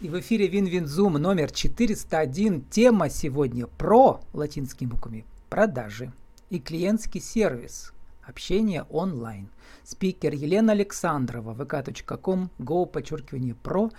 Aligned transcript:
И 0.00 0.08
в 0.08 0.20
эфире 0.20 0.46
Win-Win 0.46 0.89
Zoom 0.89 1.14
номер 1.14 1.50
401. 1.50 2.66
Тема 2.70 3.10
сегодня 3.10 3.66
PRO 3.66 4.20
латинскими 4.32 4.88
буквами 4.88 5.24
продажи 5.50 6.12
и 6.50 6.60
клиентский 6.60 7.20
сервис. 7.20 7.92
Общение 8.22 8.84
онлайн. 8.90 9.48
Спикер 9.82 10.34
Елена 10.34 10.70
Александрова, 10.70 11.52
vk.com, 11.52 12.48
go, 12.60 12.86
подчеркивание, 12.86 13.56
pro, 13.56 13.90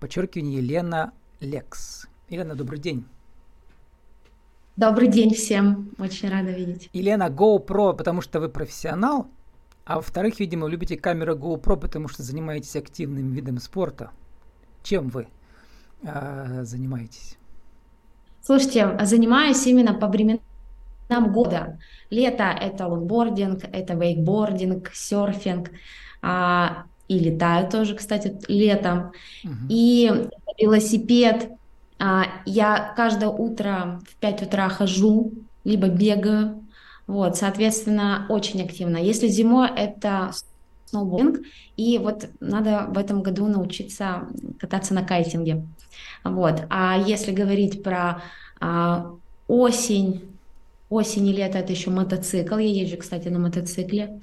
подчеркивание, 0.00 0.58
elena 0.58 1.12
lex. 1.38 2.08
Елена, 2.28 2.56
добрый 2.56 2.80
день. 2.80 3.04
Добрый 4.74 5.06
день 5.06 5.34
всем, 5.34 5.92
очень 6.00 6.30
рада 6.30 6.50
видеть. 6.50 6.90
Елена, 6.92 7.28
GoPro, 7.28 7.96
потому 7.96 8.22
что 8.22 8.40
вы 8.40 8.48
профессионал, 8.48 9.28
а 9.84 9.96
во-вторых, 9.96 10.40
видимо, 10.40 10.66
любите 10.66 10.96
камеру 10.96 11.36
GoPro, 11.36 11.76
потому 11.76 12.08
что 12.08 12.24
занимаетесь 12.24 12.74
активным 12.74 13.30
видом 13.30 13.58
спорта. 13.58 14.10
Чем 14.88 15.08
вы 15.10 15.28
э, 16.02 16.60
занимаетесь? 16.64 17.36
Слушайте, 18.40 18.98
занимаюсь 19.02 19.66
именно 19.66 19.92
по 19.92 20.08
временам 20.08 20.40
года. 21.30 21.78
Лето— 22.08 22.44
это 22.60 22.86
лонгбординг, 22.86 23.64
это 23.70 23.92
вейкбординг, 23.92 24.90
серфинг, 24.94 25.72
а, 26.22 26.84
и 27.06 27.18
летаю 27.18 27.68
тоже, 27.68 27.96
кстати, 27.96 28.40
летом. 28.48 29.12
Угу. 29.44 29.52
И 29.68 30.10
велосипед. 30.58 31.50
А, 31.98 32.24
я 32.46 32.94
каждое 32.96 33.28
утро 33.28 34.00
в 34.08 34.16
5 34.16 34.42
утра 34.44 34.70
хожу, 34.70 35.34
либо 35.64 35.88
бегаю. 35.88 36.64
Вот, 37.06 37.36
соответственно, 37.36 38.24
очень 38.30 38.62
активно. 38.62 38.96
Если 38.96 39.28
зимой 39.28 39.68
это 39.68 40.30
сноубординг, 40.88 41.40
и 41.76 41.98
вот 41.98 42.28
надо 42.40 42.86
в 42.88 42.98
этом 42.98 43.22
году 43.22 43.46
научиться 43.46 44.28
кататься 44.58 44.94
на 44.94 45.04
кайтинге. 45.04 45.66
Вот. 46.24 46.62
А 46.70 46.98
если 46.98 47.32
говорить 47.32 47.82
про 47.82 48.22
а, 48.60 49.12
осень, 49.46 50.22
осень 50.90 51.26
и 51.26 51.32
лето, 51.32 51.58
это 51.58 51.72
еще 51.72 51.90
мотоцикл. 51.90 52.56
Я 52.56 52.68
езжу, 52.68 52.96
кстати, 52.98 53.28
на 53.28 53.38
мотоцикле. 53.38 54.20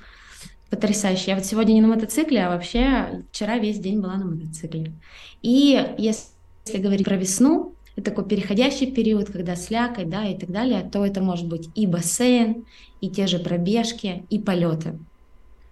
Потрясающе. 0.69 1.31
Я 1.31 1.35
вот 1.35 1.45
сегодня 1.45 1.73
не 1.73 1.81
на 1.81 1.88
мотоцикле, 1.88 2.45
а 2.45 2.49
вообще 2.49 3.23
вчера 3.31 3.57
весь 3.59 3.79
день 3.79 4.02
была 4.02 4.16
на 4.16 4.25
мотоцикле. 4.25 4.94
И 5.41 5.95
если, 5.97 6.77
говорить 6.77 7.05
про 7.05 7.17
весну, 7.17 7.73
это 7.95 8.11
такой 8.11 8.25
переходящий 8.25 8.91
период, 8.91 9.31
когда 9.31 9.55
слякоть, 9.55 10.09
да, 10.09 10.25
и 10.25 10.38
так 10.38 10.52
далее, 10.52 10.89
то 10.91 11.05
это 11.05 11.22
может 11.22 11.47
быть 11.47 11.69
и 11.75 11.88
бассейн, 11.88 12.66
и 13.00 13.09
те 13.09 13.27
же 13.27 13.39
пробежки, 13.39 14.25
и 14.29 14.39
полеты. 14.39 15.00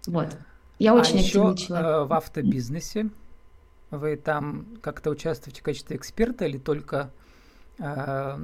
Вот. 0.05 0.38
Я 0.84 0.92
а 0.92 0.95
очень 0.95 1.20
а 1.20 1.22
еще 1.22 1.56
человек. 1.56 1.70
Э, 1.70 2.03
в 2.03 2.14
автобизнесе 2.14 3.09
вы 3.89 4.17
там 4.17 4.66
как-то 4.81 5.12
участвуете 5.12 5.62
в 5.62 5.64
качестве 5.64 5.95
эксперта 5.95 6.44
или 6.44 6.58
только 6.58 7.09
э, 7.80 8.38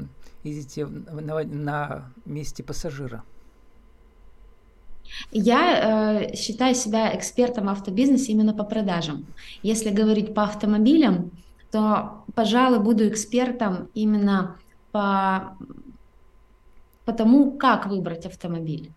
ездите 0.45 0.85
на, 0.85 1.43
на 1.43 2.13
месте 2.23 2.63
пассажира? 2.63 3.23
Я 5.31 6.21
э, 6.21 6.35
считаю 6.37 6.75
себя 6.75 7.13
экспертом 7.13 7.65
в 7.65 7.69
автобизнесе 7.71 8.31
именно 8.31 8.53
по 8.53 8.63
продажам. 8.63 9.25
Если 9.61 9.89
говорить 9.89 10.33
по 10.33 10.43
автомобилям, 10.43 11.31
то, 11.71 12.23
пожалуй, 12.35 12.79
буду 12.79 13.05
экспертом 13.09 13.89
именно 13.93 14.55
по, 14.93 15.57
по 17.03 17.11
тому, 17.11 17.57
как 17.57 17.87
выбрать 17.87 18.25
автомобиль 18.25 18.93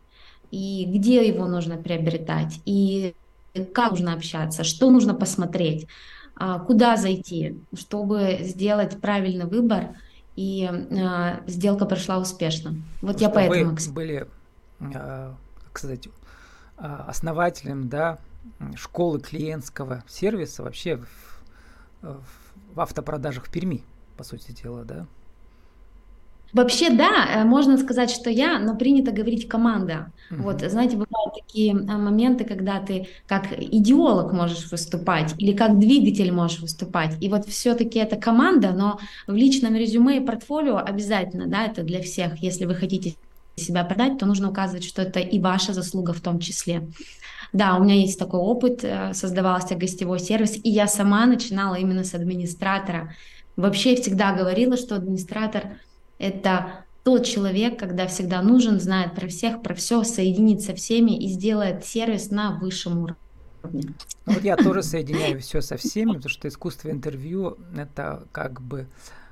и 0.53 0.85
где 0.85 1.27
его 1.27 1.47
нужно 1.47 1.77
приобретать, 1.77 2.61
и 2.67 3.15
как 3.73 3.93
нужно 3.93 4.15
общаться, 4.15 4.65
что 4.65 4.91
нужно 4.91 5.15
посмотреть, 5.15 5.87
а, 6.37 6.59
куда 6.59 6.97
зайти, 6.97 7.61
чтобы 7.75 8.39
сделать 8.41 9.01
правильный 9.01 9.47
выбор 9.47 9.97
и 10.37 10.65
а, 10.65 11.43
сделка 11.47 11.85
прошла 11.85 12.19
успешно. 12.19 12.75
Вот 13.01 13.17
что 13.17 13.25
я 13.25 13.31
поэтому... 13.31 13.77
Вы 13.77 13.93
были, 13.93 14.29
а, 14.81 15.35
как 15.65 15.79
сказать, 15.79 16.09
основателем 16.77 17.89
да, 17.89 18.19
школы 18.75 19.21
клиентского 19.21 20.03
сервиса 20.09 20.63
вообще 20.63 20.97
в, 20.97 22.21
в 22.75 22.81
автопродажах 22.81 23.47
в 23.47 23.53
Перми, 23.53 23.85
по 24.17 24.25
сути 24.25 24.53
дела, 24.53 24.85
да? 24.85 25.07
Вообще, 26.53 26.91
да, 26.91 27.27
э, 27.29 27.45
можно 27.45 27.79
сказать, 27.79 28.11
что 28.11 28.29
я, 28.29 28.59
но 28.59 28.77
принято 28.77 29.11
говорить 29.11 29.49
команда. 29.49 30.13
Uh-huh. 30.31 30.43
Вот, 30.43 30.61
знаете, 30.61 30.97
бывают 30.97 31.35
такие 31.35 31.73
а, 31.73 31.97
моменты, 31.97 32.45
когда 32.45 32.79
ты 32.79 33.09
как 33.27 33.47
идеолог 33.59 34.33
можешь 34.33 34.71
выступать 34.71 35.35
или 35.39 35.57
как 35.57 35.79
двигатель 35.79 36.31
можешь 36.31 36.61
выступать. 36.61 37.17
И 37.23 37.29
вот 37.31 37.47
все-таки 37.47 37.99
это 37.99 38.17
команда, 38.17 38.73
но 38.73 38.99
в 39.27 39.35
личном 39.35 39.77
резюме 39.77 40.19
и 40.19 40.21
портфолио 40.21 40.77
обязательно, 40.77 41.47
да, 41.47 41.65
это 41.65 41.83
для 41.83 42.03
всех. 42.03 42.43
Если 42.43 42.67
вы 42.67 42.75
хотите 42.75 43.15
себя 43.57 43.85
продать, 43.85 44.19
то 44.19 44.27
нужно 44.27 44.51
указывать, 44.51 44.85
что 44.85 45.01
это 45.01 45.21
и 45.21 45.39
ваша 45.39 45.73
заслуга 45.73 46.13
в 46.13 46.21
том 46.21 46.39
числе. 46.39 46.87
Да, 47.55 47.77
у 47.77 47.83
меня 47.83 47.95
есть 47.95 48.19
такой 48.19 48.41
опыт, 48.41 48.85
э, 48.85 49.15
создавался 49.15 49.75
гостевой 49.75 50.21
сервис, 50.21 50.59
и 50.63 50.69
я 50.69 50.87
сама 50.87 51.25
начинала 51.25 51.77
именно 51.77 52.05
с 52.05 52.15
администратора. 52.15 53.15
Вообще 53.57 53.97
всегда 53.97 54.33
говорила, 54.33 54.77
что 54.77 54.97
администратор— 54.97 55.77
это 56.19 56.85
тот 57.05 57.25
человек, 57.25 57.79
когда 57.79 58.07
всегда 58.07 58.43
нужен, 58.43 58.79
знает 58.79 59.15
про 59.15 59.27
всех, 59.27 59.63
про 59.63 59.75
все, 59.75 60.05
соединит 60.05 60.63
со 60.63 60.75
всеми 60.75 61.13
и 61.13 61.29
сделает 61.29 61.85
сервис 61.85 62.31
на 62.31 62.59
высшем 62.59 62.99
уровне. 62.99 63.17
Ну, 63.65 63.81
вот 64.27 64.43
я 64.43 64.57
тоже 64.57 64.83
соединяю 64.83 65.41
все 65.41 65.61
со 65.61 65.77
всеми, 65.77 66.13
потому 66.13 66.29
что 66.29 66.49
искусство 66.49 66.91
интервью 66.91 67.59
это 67.77 68.27
как 68.33 68.61
бы 68.61 68.87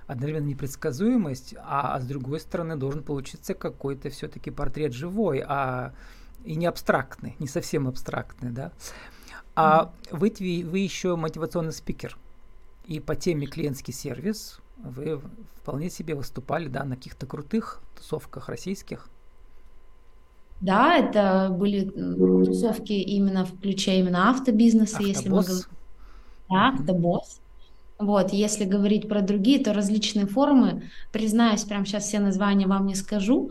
одновременно 0.06 0.46
непредсказуемость, 0.46 1.54
а, 1.58 1.94
а 1.94 2.00
с 2.00 2.04
другой 2.04 2.40
стороны 2.40 2.76
должен 2.76 3.02
получиться 3.02 3.54
какой-то 3.54 4.10
все-таки 4.10 4.50
портрет 4.50 4.92
живой, 4.92 5.42
а 5.46 5.92
и 6.44 6.56
не 6.56 6.66
абстрактный, 6.66 7.36
не 7.38 7.46
совсем 7.46 7.86
абстрактный, 7.86 8.50
да. 8.50 8.72
А 9.54 9.92
mm-hmm. 10.10 10.16
вы, 10.16 10.64
вы 10.68 10.78
еще 10.78 11.16
мотивационный 11.16 11.72
спикер. 11.72 12.16
И 12.86 12.98
по 12.98 13.14
теме 13.14 13.46
клиентский 13.46 13.92
сервис 13.92 14.58
вы 14.84 15.20
вполне 15.56 15.90
себе 15.90 16.14
выступали, 16.14 16.68
да, 16.68 16.84
на 16.84 16.96
каких-то 16.96 17.26
крутых 17.26 17.80
тусовках 17.96 18.48
российских. 18.48 19.08
Да, 20.60 20.96
это 20.96 21.48
были 21.50 21.88
тусовки 21.88 22.92
именно 22.92 23.46
включая 23.46 23.98
именно 23.98 24.30
автобизнеса, 24.30 24.98
Автобосс. 24.98 25.08
если 25.16 25.28
мы 25.28 25.42
говорим. 25.42 25.64
Да, 26.50 26.68
автобосс. 26.68 27.40
Вот, 27.98 28.32
если 28.32 28.64
говорить 28.64 29.08
про 29.08 29.20
другие, 29.20 29.62
то 29.62 29.74
различные 29.74 30.26
форумы, 30.26 30.90
признаюсь, 31.12 31.64
прямо 31.64 31.84
сейчас 31.84 32.04
все 32.04 32.18
названия 32.18 32.66
вам 32.66 32.86
не 32.86 32.94
скажу, 32.94 33.50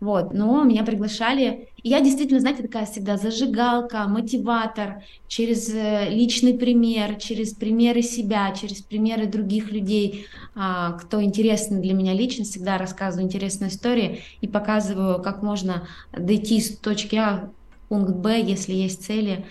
вот, 0.00 0.32
но 0.32 0.62
меня 0.62 0.84
приглашали. 0.84 1.68
И 1.82 1.88
я 1.88 2.00
действительно, 2.00 2.40
знаете, 2.40 2.62
такая 2.62 2.86
всегда 2.86 3.16
зажигалка, 3.16 4.06
мотиватор 4.06 5.02
через 5.26 5.68
э, 5.74 6.08
личный 6.10 6.54
пример, 6.54 7.16
через 7.16 7.52
примеры 7.54 8.02
себя, 8.02 8.52
через 8.52 8.80
примеры 8.80 9.26
других 9.26 9.72
людей, 9.72 10.26
а, 10.54 10.92
кто 10.92 11.22
интересный 11.22 11.80
для 11.80 11.94
меня 11.94 12.14
лично, 12.14 12.44
всегда 12.44 12.78
рассказываю 12.78 13.26
интересные 13.26 13.70
истории 13.70 14.22
и 14.40 14.46
показываю, 14.46 15.20
как 15.20 15.42
можно 15.42 15.88
дойти 16.12 16.60
с 16.60 16.76
точки 16.76 17.16
А 17.16 17.50
в 17.84 17.88
пункт 17.88 18.14
Б, 18.14 18.40
если 18.40 18.74
есть 18.74 19.04
цели, 19.04 19.46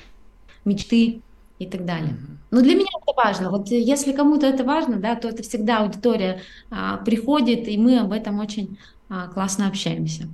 мечты 0.63 1.22
и 1.59 1.66
так 1.66 1.86
далее. 1.86 2.16
Но 2.52 2.62
для 2.62 2.75
меня 2.75 2.88
это 3.02 3.13
важно. 3.18 3.50
Вот 3.50 3.68
если 3.68 4.13
кому-то 4.13 4.46
это 4.46 4.63
важно, 4.63 4.97
да, 4.97 5.16
то 5.16 5.28
это 5.28 5.44
всегда 5.44 5.80
аудитория 5.80 6.41
а, 6.69 6.97
приходит, 6.97 7.68
и 7.68 7.78
мы 7.78 8.00
об 8.00 8.13
этом 8.13 8.40
очень 8.40 8.78
классно 9.34 9.68
общаемся. 9.68 10.28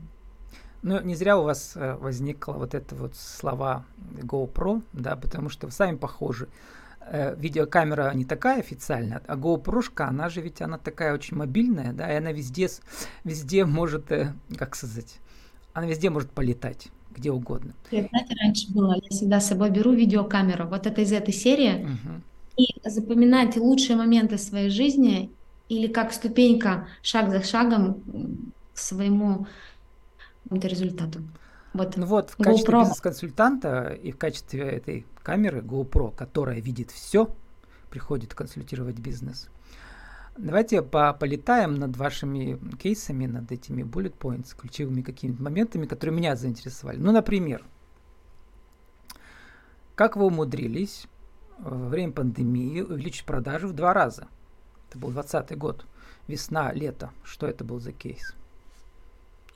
Ну, 0.81 1.01
не 1.01 1.15
зря 1.15 1.37
у 1.37 1.43
вас 1.43 1.73
э, 1.75 1.95
возникло 1.95 2.53
вот 2.53 2.73
это 2.73 2.95
вот 2.95 3.15
слова 3.15 3.85
GoPro, 4.21 4.81
да, 4.91 5.15
потому 5.15 5.49
что 5.49 5.67
вы 5.67 5.71
сами 5.71 5.95
похожи. 5.95 6.49
Э, 7.05 7.35
видеокамера 7.37 8.13
не 8.13 8.25
такая 8.25 8.59
официальная, 8.59 9.21
а 9.27 9.35
GoPro, 9.35 9.81
она 9.97 10.29
же 10.29 10.41
ведь 10.41 10.61
она 10.61 10.77
такая 10.77 11.13
очень 11.13 11.37
мобильная, 11.37 11.93
да, 11.93 12.11
и 12.11 12.17
она 12.17 12.31
везде, 12.31 12.67
везде 13.23 13.65
может, 13.65 14.11
э, 14.11 14.33
как 14.57 14.75
сказать, 14.75 15.19
она 15.73 15.87
везде 15.87 16.09
может 16.09 16.31
полетать 16.31 16.89
где 17.15 17.31
угодно. 17.31 17.73
Знаете, 17.89 18.35
раньше 18.41 18.71
было, 18.73 18.95
я 18.95 19.09
всегда 19.09 19.39
с 19.39 19.47
собой 19.47 19.69
беру 19.69 19.93
видеокамеру, 19.93 20.67
вот 20.67 20.87
это 20.87 21.01
из 21.01 21.11
этой 21.11 21.33
серии, 21.33 21.83
угу. 21.83 22.21
и 22.57 22.89
запоминать 22.89 23.55
лучшие 23.55 23.95
моменты 23.95 24.37
своей 24.37 24.69
жизни 24.69 25.29
или 25.69 25.87
как 25.87 26.11
ступенька, 26.11 26.87
шаг 27.01 27.29
за 27.29 27.43
шагом 27.43 28.01
своему 28.73 29.47
результату. 30.49 31.21
Вот. 31.73 31.97
Ну 31.97 32.05
вот, 32.05 32.29
в 32.29 32.37
качестве 32.37 32.79
бизнес-консультанта 32.79 33.89
и 33.89 34.11
в 34.11 34.17
качестве 34.17 34.61
этой 34.61 35.05
камеры 35.23 35.61
GoPro, 35.61 36.15
которая 36.15 36.59
видит 36.59 36.91
все, 36.91 37.33
приходит 37.89 38.33
консультировать 38.33 38.99
бизнес. 38.99 39.49
Давайте 40.37 40.81
по 40.81 41.13
полетаем 41.13 41.75
над 41.75 41.95
вашими 41.95 42.59
кейсами, 42.77 43.27
над 43.27 43.51
этими 43.51 43.83
bullet 43.83 44.17
points, 44.17 44.55
ключевыми 44.57 45.01
какими-то 45.01 45.41
моментами, 45.43 45.85
которые 45.85 46.15
меня 46.15 46.35
заинтересовали. 46.35 46.97
Ну, 46.97 47.11
например, 47.11 47.63
как 49.95 50.15
вы 50.15 50.25
умудрились 50.25 51.07
во 51.59 51.87
время 51.87 52.13
пандемии 52.13 52.81
увеличить 52.81 53.25
продажи 53.25 53.67
в 53.67 53.73
два 53.73 53.93
раза? 53.93 54.27
Это 54.89 54.97
был 54.97 55.11
20 55.11 55.55
год. 55.57 55.85
Весна, 56.27 56.71
лето. 56.73 57.11
Что 57.23 57.45
это 57.47 57.63
был 57.63 57.79
за 57.79 57.91
кейс? 57.91 58.33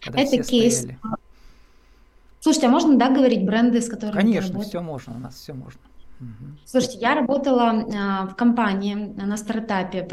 Когда 0.01 0.21
это 0.21 0.43
кейс. 0.43 0.79
Стояли. 0.79 0.99
Слушайте, 2.39 2.67
а 2.67 2.69
можно, 2.69 2.97
да, 2.97 3.09
говорить 3.09 3.45
бренды, 3.45 3.81
с 3.81 3.89
которыми 3.89 4.21
Конечно, 4.21 4.61
все 4.61 4.79
можно, 4.79 5.15
у 5.15 5.19
нас 5.19 5.35
все 5.35 5.53
можно. 5.53 5.81
Слушайте, 6.65 6.99
я 6.99 7.15
работала 7.15 7.85
а, 7.95 8.25
в 8.27 8.35
компании 8.35 8.93
на 8.93 9.37
стартапе 9.37 10.07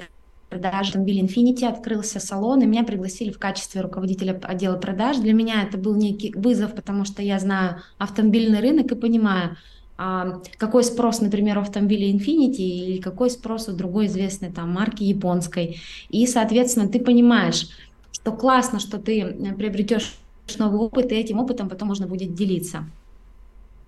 продаж 0.48 0.88
автомобиля 0.88 1.24
Infiniti, 1.24 1.64
открылся 1.64 2.20
салон, 2.20 2.62
и 2.62 2.66
меня 2.66 2.84
пригласили 2.84 3.30
в 3.30 3.38
качестве 3.38 3.80
руководителя 3.80 4.38
отдела 4.42 4.76
продаж. 4.76 5.18
Для 5.18 5.32
меня 5.32 5.62
это 5.62 5.78
был 5.78 5.94
некий 5.96 6.32
вызов, 6.34 6.74
потому 6.74 7.04
что 7.04 7.22
я 7.22 7.38
знаю 7.38 7.82
автомобильный 7.98 8.60
рынок 8.60 8.92
и 8.92 8.94
понимаю, 8.94 9.56
а, 9.96 10.40
какой 10.56 10.84
спрос, 10.84 11.20
например, 11.20 11.58
у 11.58 11.62
автомобиля 11.62 12.10
Infiniti 12.10 12.62
или 12.62 13.00
какой 13.00 13.30
спрос 13.30 13.68
у 13.68 13.72
другой 13.72 14.06
известной 14.06 14.52
там 14.52 14.70
марки 14.70 15.04
японской. 15.04 15.80
И, 16.08 16.26
соответственно, 16.26 16.88
ты 16.88 17.00
понимаешь, 17.00 17.68
что 18.14 18.32
классно, 18.32 18.78
что 18.78 18.98
ты 18.98 19.20
э, 19.20 19.52
приобретешь 19.54 20.16
новый 20.58 20.78
опыт, 20.78 21.12
и 21.12 21.16
этим 21.16 21.40
опытом 21.40 21.68
потом 21.68 21.88
можно 21.88 22.06
будет 22.06 22.34
делиться. 22.34 22.84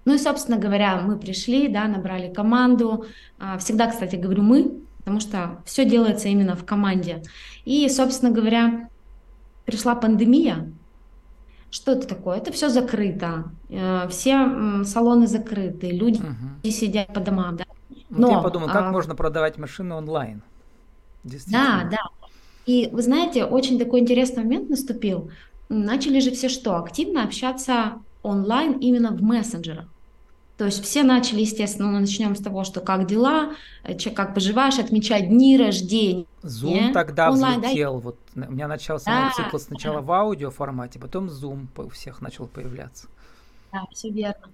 Ну 0.05 0.15
и, 0.15 0.19
собственно 0.19 0.59
говоря, 0.59 1.01
мы 1.01 1.17
пришли, 1.19 1.69
да, 1.69 1.87
набрали 1.89 2.33
команду. 2.33 3.07
А, 3.39 3.59
всегда, 3.59 3.89
кстати, 3.89 4.17
говорю 4.17 4.43
мы, 4.43 4.79
потому 4.99 5.21
что 5.21 5.59
все 5.65 5.85
делается 5.85 6.29
именно 6.29 6.55
в 6.55 6.65
команде. 6.65 7.23
И, 7.65 7.89
собственно 7.89 8.31
говоря, 8.31 8.89
пришла 9.65 9.95
пандемия. 9.95 10.71
Что 11.71 11.93
это 11.93 12.07
такое? 12.07 12.39
Это 12.39 12.53
все 12.53 12.69
закрыто. 12.69 13.45
Э, 13.69 14.07
все 14.09 14.85
салоны 14.85 15.27
закрыты, 15.27 15.91
люди 15.91 16.21
угу. 16.21 16.71
сидят 16.71 17.13
по 17.13 17.21
домам. 17.21 17.57
Да? 17.57 17.65
Но, 18.11 18.29
вот 18.29 18.37
я 18.37 18.41
подумал, 18.41 18.69
как 18.69 18.85
а... 18.87 18.93
можно 18.93 19.15
продавать 19.15 19.59
машины 19.59 19.95
онлайн? 19.95 20.43
Да, 21.25 21.89
да. 21.91 21.99
И 22.67 22.89
вы 22.93 23.03
знаете, 23.03 23.45
очень 23.45 23.79
такой 23.79 24.01
интересный 24.01 24.43
момент 24.43 24.69
наступил. 24.69 25.31
Начали 25.69 26.21
же 26.21 26.33
все 26.33 26.49
что? 26.49 26.77
Активно 26.77 27.23
общаться 27.23 27.95
онлайн 28.23 28.73
именно 28.73 29.13
в 29.13 29.23
мессенджерах. 29.23 29.87
То 30.57 30.65
есть 30.65 30.83
все 30.83 31.03
начали, 31.03 31.41
естественно, 31.41 31.89
мы 31.89 32.01
начнем 32.01 32.35
с 32.35 32.41
того, 32.41 32.65
что 32.65 32.81
как 32.81 33.07
дела, 33.07 33.53
э, 33.85 33.95
как 34.11 34.35
поживаешь, 34.35 34.79
отмечать 34.79 35.29
дни 35.29 35.59
рождения. 35.59 36.25
Zoom 36.43 36.93
тогда 36.93 37.31
онлайн, 37.31 37.61
взлетел. 37.61 37.97
Да? 37.97 38.01
Вот 38.01 38.19
у 38.35 38.53
меня 38.53 38.67
начался 38.67 39.11
да, 39.11 39.33
цикл 39.37 39.59
сначала 39.59 40.01
в 40.01 40.11
аудио 40.11 40.51
формате, 40.51 40.99
потом 40.99 41.27
Zoom 41.27 41.67
у 41.77 41.89
всех 41.91 42.23
начал 42.23 42.47
появляться. 42.47 43.07
Да, 43.71 43.85
все 43.93 44.09
верно. 44.09 44.49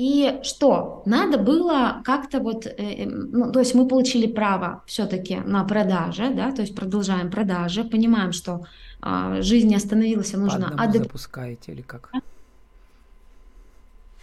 И 0.00 0.40
что? 0.44 1.02
Надо 1.04 1.36
было 1.36 2.00
как-то 2.06 2.40
вот, 2.40 2.64
э, 2.64 2.72
э, 2.78 3.06
ну, 3.06 3.52
то 3.52 3.58
есть 3.58 3.74
мы 3.74 3.86
получили 3.86 4.26
право 4.26 4.82
все-таки 4.86 5.36
на 5.44 5.62
продажи, 5.64 6.30
да, 6.30 6.52
то 6.52 6.62
есть 6.62 6.74
продолжаем 6.74 7.30
продажи, 7.30 7.84
понимаем, 7.84 8.32
что 8.32 8.64
э, 9.02 9.42
жизнь 9.42 9.68
не 9.68 9.76
остановилась, 9.76 10.32
а 10.32 10.38
нужно 10.38 10.68
адаптировать. 10.68 11.02
запускаете 11.08 11.72
или 11.72 11.82
как? 11.82 12.12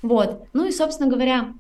Вот. 0.01 0.47
Ну 0.53 0.67
и, 0.67 0.71
собственно 0.71 1.11
говоря, 1.11 1.53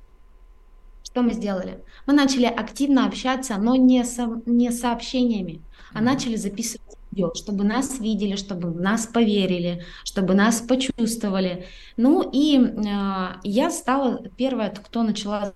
что 1.03 1.21
мы 1.21 1.33
сделали? 1.33 1.77
Мы 2.07 2.13
начали 2.13 2.45
активно 2.45 3.05
общаться, 3.05 3.55
но 3.57 3.75
не, 3.75 4.03
со, 4.03 4.41
не 4.47 4.71
сообщениями, 4.71 5.61
а 5.93 6.01
начали 6.01 6.37
записывать 6.37 6.86
видео, 7.17 7.33
чтобы 7.33 7.63
нас 7.63 7.99
видели, 7.99 8.35
чтобы 8.35 8.69
в 8.69 8.79
нас 8.79 9.07
поверили, 9.07 9.83
чтобы 10.03 10.33
нас 10.35 10.61
почувствовали. 10.61 11.65
Ну 11.97 12.29
и 12.31 12.57
э, 12.59 13.27
я 13.43 13.71
стала 13.71 14.21
первая, 14.37 14.69
кто 14.69 15.03
начала 15.03 15.53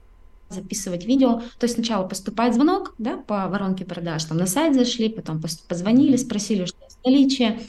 записывать 0.49 1.05
видео. 1.05 1.41
То 1.59 1.65
есть 1.65 1.75
сначала 1.75 2.07
поступает 2.07 2.55
звонок 2.55 2.95
да, 2.97 3.17
по 3.17 3.47
воронке 3.47 3.85
продаж, 3.85 4.25
там 4.25 4.37
на 4.37 4.47
сайт 4.47 4.75
зашли, 4.75 5.09
потом 5.09 5.41
позвонили, 5.67 6.17
спросили, 6.17 6.65
что 6.65 6.77
есть 6.83 6.99
наличие. 7.05 7.59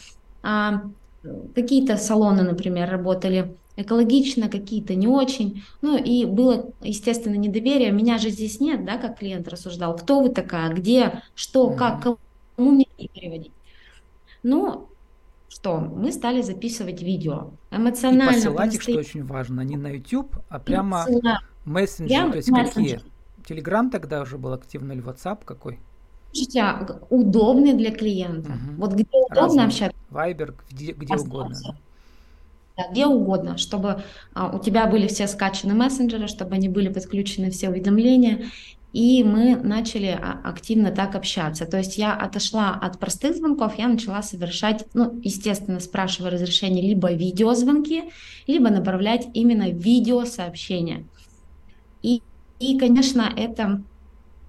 А, 0.43 0.83
какие-то 1.55 1.97
салоны, 1.97 2.43
например, 2.43 2.91
работали 2.91 3.55
экологично, 3.77 4.49
какие-то 4.49 4.95
не 4.95 5.07
очень. 5.07 5.63
Ну 5.81 5.97
и 5.97 6.25
было, 6.25 6.71
естественно, 6.83 7.37
недоверие. 7.37 7.93
Меня 7.93 8.19
же 8.19 8.31
здесь 8.31 8.59
нет, 8.59 8.85
да, 8.85 8.97
как 8.97 9.19
клиент 9.19 9.49
рассуждал. 9.49 9.97
Кто 9.97 10.21
вы 10.21 10.31
такая, 10.31 10.73
где, 10.75 11.23
что, 11.35 11.71
как, 11.71 12.03
кому 12.03 12.19
мне 12.57 12.87
переводить. 12.97 13.53
Ну, 14.43 14.89
что, 15.49 15.79
мы 15.79 16.13
стали 16.13 16.43
записывать 16.43 17.03
видео. 17.03 17.51
Эмоционально. 17.71 18.31
И 18.31 18.35
посылать 18.35 18.75
их, 18.75 18.83
что 18.83 18.93
очень 18.93 19.25
важно, 19.25 19.61
не 19.61 19.77
на 19.77 19.89
YouTube, 19.89 20.35
а 20.49 20.59
прямо 20.59 21.07
мессенджер, 21.65 22.31
то 22.31 22.37
есть 22.37 22.49
мессенджер. 22.49 22.99
какие? 23.01 23.13
Телеграм 23.47 23.91
тогда 23.91 24.23
уже 24.23 24.39
был 24.39 24.53
активный 24.53 24.97
или 24.97 25.05
WhatsApp 25.05 25.41
какой? 25.45 25.79
Слушайте, 26.33 26.61
а 26.63 26.99
удобный 27.11 27.75
для 27.75 27.91
клиента. 27.91 28.53
Угу. 28.53 28.77
Вот 28.79 28.93
где 28.93 29.07
удобно 29.13 29.43
Разные. 29.43 29.67
общаться. 29.67 29.97
Вайбер, 30.09 30.55
где, 30.71 30.93
где 30.93 31.15
угодно. 31.17 31.57
Да, 32.77 32.89
где 32.91 33.07
угодно, 33.07 33.59
чтобы 33.59 34.03
а, 34.33 34.57
у 34.57 34.59
тебя 34.59 34.87
были 34.87 35.07
все 35.07 35.27
скачаны 35.27 35.75
мессенджеры, 35.75 36.27
чтобы 36.29 36.55
они 36.55 36.71
были 36.71 36.89
подключены 36.89 37.51
все 37.51 37.69
уведомления, 37.69 38.47
и 38.93 39.25
мы 39.25 39.57
начали 39.57 40.09
а, 40.09 40.41
активно 40.45 40.91
так 40.91 41.15
общаться. 41.15 41.65
То 41.65 41.79
есть 41.79 41.97
я 41.97 42.15
отошла 42.15 42.75
от 42.75 42.99
простых 42.99 43.37
звонков, 43.37 43.79
я 43.79 43.89
начала 43.89 44.23
совершать, 44.23 44.85
ну, 44.93 45.19
естественно, 45.23 45.81
спрашивая 45.81 46.31
разрешение 46.31 46.87
либо 46.87 47.13
видеозвонки, 47.13 48.13
либо 48.47 48.69
направлять 48.69 49.27
именно 49.33 49.71
видеосообщения. 49.71 51.07
И, 52.03 52.23
и 52.59 52.79
конечно, 52.79 53.33
это 53.35 53.83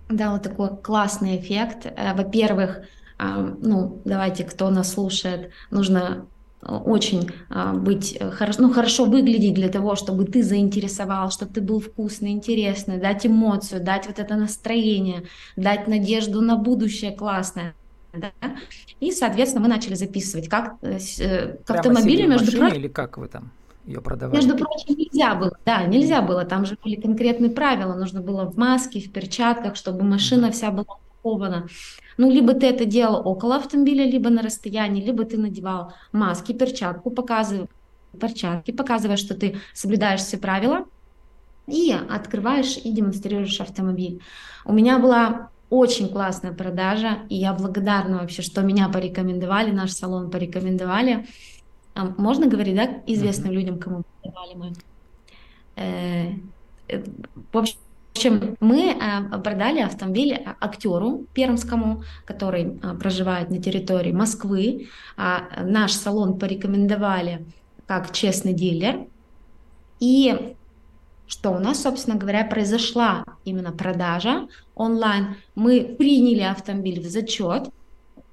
дало 0.10 0.40
такой 0.40 0.76
классный 0.76 1.38
эффект. 1.38 1.86
Э, 1.86 2.14
во-первых, 2.14 2.82
а, 3.18 3.40
ну, 3.40 4.02
давайте, 4.04 4.44
кто 4.44 4.70
нас 4.70 4.92
слушает, 4.92 5.52
нужно 5.72 6.28
очень 6.66 7.30
а, 7.50 7.74
быть 7.74 8.16
э, 8.20 8.32
хорошо, 8.32 8.62
ну, 8.62 8.74
хорошо 8.74 9.06
выглядеть 9.06 9.54
для 9.54 9.70
того, 9.70 9.96
чтобы 9.96 10.26
ты 10.26 10.44
заинтересовал, 10.44 11.30
чтобы 11.32 11.54
ты 11.54 11.62
был 11.62 11.80
вкусный, 11.80 12.32
интересный, 12.32 13.00
дать 13.00 13.26
эмоцию, 13.26 13.84
дать 13.84 14.08
вот 14.08 14.20
это 14.20 14.36
настроение, 14.36 15.24
дать 15.56 15.88
надежду 15.88 16.42
на 16.42 16.56
будущее 16.56 17.12
классное. 17.12 17.76
Да? 18.14 18.32
И, 19.00 19.12
соответственно, 19.12 19.64
мы 19.64 19.70
начали 19.70 19.96
записывать, 19.96 20.48
как 20.48 20.76
э, 20.82 21.00
э, 21.20 21.58
к 21.66 21.72
автомобилю, 21.72 22.30
между 22.30 22.52
прочим. 22.52 22.76
Или 22.76 22.88
как 22.88 23.18
вы 23.18 23.28
там 23.28 23.52
ее 23.86 24.02
продавали? 24.02 24.36
Между 24.36 24.56
прочим, 24.56 24.96
нельзя 24.96 25.36
было, 25.36 25.58
да, 25.66 25.84
нельзя 25.84 26.22
было, 26.22 26.46
там 26.46 26.66
же 26.66 26.78
были 26.84 26.96
конкретные 26.96 27.52
правила, 27.52 27.96
нужно 27.96 28.22
было 28.22 28.46
в 28.46 28.58
маске, 28.58 29.00
в 29.00 29.12
перчатках, 29.12 29.76
чтобы 29.76 30.04
машина 30.04 30.52
вся 30.52 30.72
была 30.72 30.98
упакована. 31.24 31.68
Ну, 32.18 32.30
либо 32.30 32.54
ты 32.54 32.68
это 32.68 32.86
делал 32.86 33.28
около 33.28 33.56
автомобиля, 33.56 34.06
либо 34.06 34.30
на 34.30 34.42
расстоянии, 34.42 35.04
либо 35.04 35.26
ты 35.26 35.38
надевал 35.38 35.94
маски, 36.12 36.54
перчатку, 36.54 37.10
показывая, 37.10 37.68
перчатки, 38.20 38.72
показывая, 38.72 39.18
что 39.18 39.34
ты 39.34 39.58
соблюдаешь 39.74 40.22
все 40.22 40.38
правила, 40.38 40.86
и 41.66 41.92
открываешь 41.92 42.78
и 42.78 42.92
демонстрируешь 42.92 43.60
автомобиль. 43.62 44.22
У 44.66 44.74
меня 44.74 45.00
была 45.00 45.50
очень 45.70 46.10
классная 46.10 46.54
продажа, 46.54 47.20
и 47.30 47.36
я 47.36 47.54
благодарна 47.54 48.20
вообще, 48.20 48.42
что 48.42 48.62
меня 48.62 48.90
порекомендовали, 48.90 49.72
наш 49.72 49.92
салон 49.92 50.30
порекомендовали. 50.30 51.26
А, 51.96 52.06
можно 52.18 52.48
говорить, 52.48 52.76
да, 52.76 53.02
известным 53.08 53.52
mm-hmm. 53.52 53.56
людям, 53.56 53.80
кому 53.80 54.04
продавали 54.22 54.54
мы? 54.56 54.74
Э, 55.76 56.34
э, 56.90 57.04
в 57.52 57.58
общем, 57.58 57.78
в 58.14 58.16
общем, 58.16 58.58
мы 58.60 58.92
э, 58.92 59.40
продали 59.40 59.80
автомобиль 59.80 60.40
актеру 60.60 61.26
пермскому, 61.34 62.04
который 62.26 62.66
э, 62.66 62.94
проживает 62.94 63.50
на 63.50 63.60
территории 63.60 64.12
Москвы. 64.12 64.90
А 65.18 65.64
наш 65.64 65.94
салон 65.94 66.38
порекомендовали 66.38 67.44
как 67.88 68.12
честный 68.12 68.54
дилер. 68.54 69.08
И 70.00 70.56
что 71.26 71.52
у 71.52 71.60
нас, 71.60 71.82
собственно 71.82 72.16
говоря, 72.16 72.46
произошла 72.46 73.26
именно 73.46 73.72
продажа 73.72 74.48
онлайн. 74.76 75.38
Мы 75.56 75.96
приняли 75.98 76.42
автомобиль 76.42 77.00
в 77.00 77.10
зачет, 77.10 77.70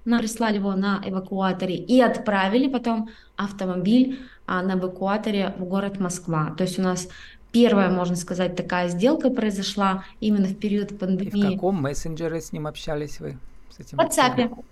прислали 0.05 0.57
его 0.57 0.75
на 0.75 1.01
эвакуаторе 1.05 1.77
и 1.77 2.01
отправили 2.03 2.69
потом 2.69 3.09
автомобиль 3.37 4.21
а, 4.47 4.63
на 4.63 4.73
эвакуаторе 4.73 5.55
в 5.59 5.65
город 5.65 5.99
Москва. 6.01 6.55
То 6.59 6.65
есть 6.65 6.79
у 6.79 6.83
нас 6.83 7.09
первая, 7.53 7.91
можно 7.91 8.17
сказать, 8.17 8.57
такая 8.57 8.89
сделка 8.89 9.31
произошла 9.31 10.05
именно 10.21 10.47
в 10.47 10.57
период 10.57 10.99
пандемии. 10.99 11.39
И 11.39 11.49
в 11.49 11.53
каком 11.53 11.83
мессенджере 11.83 12.41
с 12.41 12.53
ним 12.53 12.67
общались 12.67 13.21
вы? 13.21 13.39
С 13.71 13.81
этим 13.81 13.99
в 13.99 14.01
WhatsApp. 14.01 14.65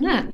Да. 0.00 0.24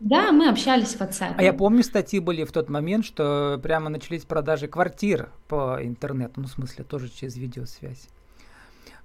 да, 0.00 0.32
мы 0.32 0.48
общались 0.48 0.94
в 0.94 1.00
WhatsApp. 1.00 1.34
А 1.36 1.42
я 1.42 1.52
помню, 1.52 1.82
статьи 1.82 2.20
были 2.20 2.44
в 2.44 2.52
тот 2.52 2.68
момент, 2.68 3.04
что 3.04 3.58
прямо 3.62 3.88
начались 3.88 4.24
продажи 4.24 4.68
квартир 4.68 5.30
по 5.48 5.78
интернету, 5.80 6.40
ну, 6.40 6.46
в 6.46 6.50
смысле, 6.50 6.84
тоже 6.84 7.08
через 7.08 7.36
видеосвязь. 7.36 8.08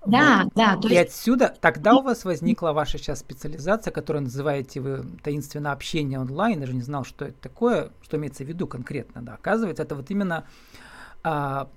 Да, 0.05 0.41
вот. 0.43 0.53
да. 0.55 0.75
То 0.77 0.87
и 0.89 0.93
есть... 0.93 1.11
отсюда, 1.11 1.53
тогда 1.61 1.95
у 1.95 2.01
вас 2.01 2.25
возникла 2.25 2.73
ваша 2.73 2.97
сейчас 2.97 3.19
специализация, 3.19 3.91
которую 3.91 4.23
называете 4.23 4.81
вы 4.81 5.05
таинственно 5.23 5.71
общение 5.71 6.19
онлайн. 6.19 6.59
Я 6.59 6.67
же 6.67 6.73
не 6.73 6.81
знал, 6.81 7.05
что 7.05 7.25
это 7.25 7.39
такое, 7.39 7.91
что 8.01 8.17
имеется 8.17 8.43
в 8.43 8.47
виду 8.47 8.67
конкретно. 8.67 9.21
Да. 9.21 9.35
Оказывается, 9.35 9.83
это 9.83 9.95
вот 9.95 10.11
именно 10.11 10.45
а, 11.23 11.69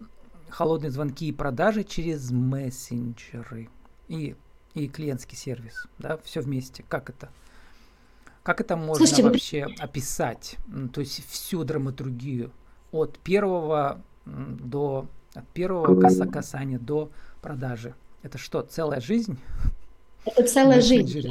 холодные 0.49 0.91
звонки 0.91 1.29
и 1.29 1.33
продажи 1.33 1.85
через 1.85 2.31
мессенджеры 2.31 3.69
и, 4.09 4.37
и 4.75 4.89
клиентский 4.89 5.37
сервис, 5.37 5.87
да, 5.99 6.19
все 6.25 6.41
вместе. 6.41 6.85
Как 6.89 7.11
это? 7.11 7.31
Как 8.43 8.61
это 8.61 8.77
можно 8.77 9.07
Слушайте, 9.07 9.23
вообще 9.25 9.67
вы... 9.67 9.75
описать? 9.75 10.57
То 10.93 11.01
есть 11.01 11.29
всю 11.29 11.65
драматургию 11.65 12.53
от 12.93 13.19
первого 13.19 14.01
до 14.25 15.07
от 15.35 15.47
первого 15.49 16.01
касания 16.31 16.79
до 16.79 17.11
продажи. 17.43 17.95
Это 18.23 18.39
что, 18.39 18.63
целая 18.63 19.01
жизнь? 19.01 19.39
Это 20.25 20.43
целая 20.45 20.81
жизнь. 20.81 21.31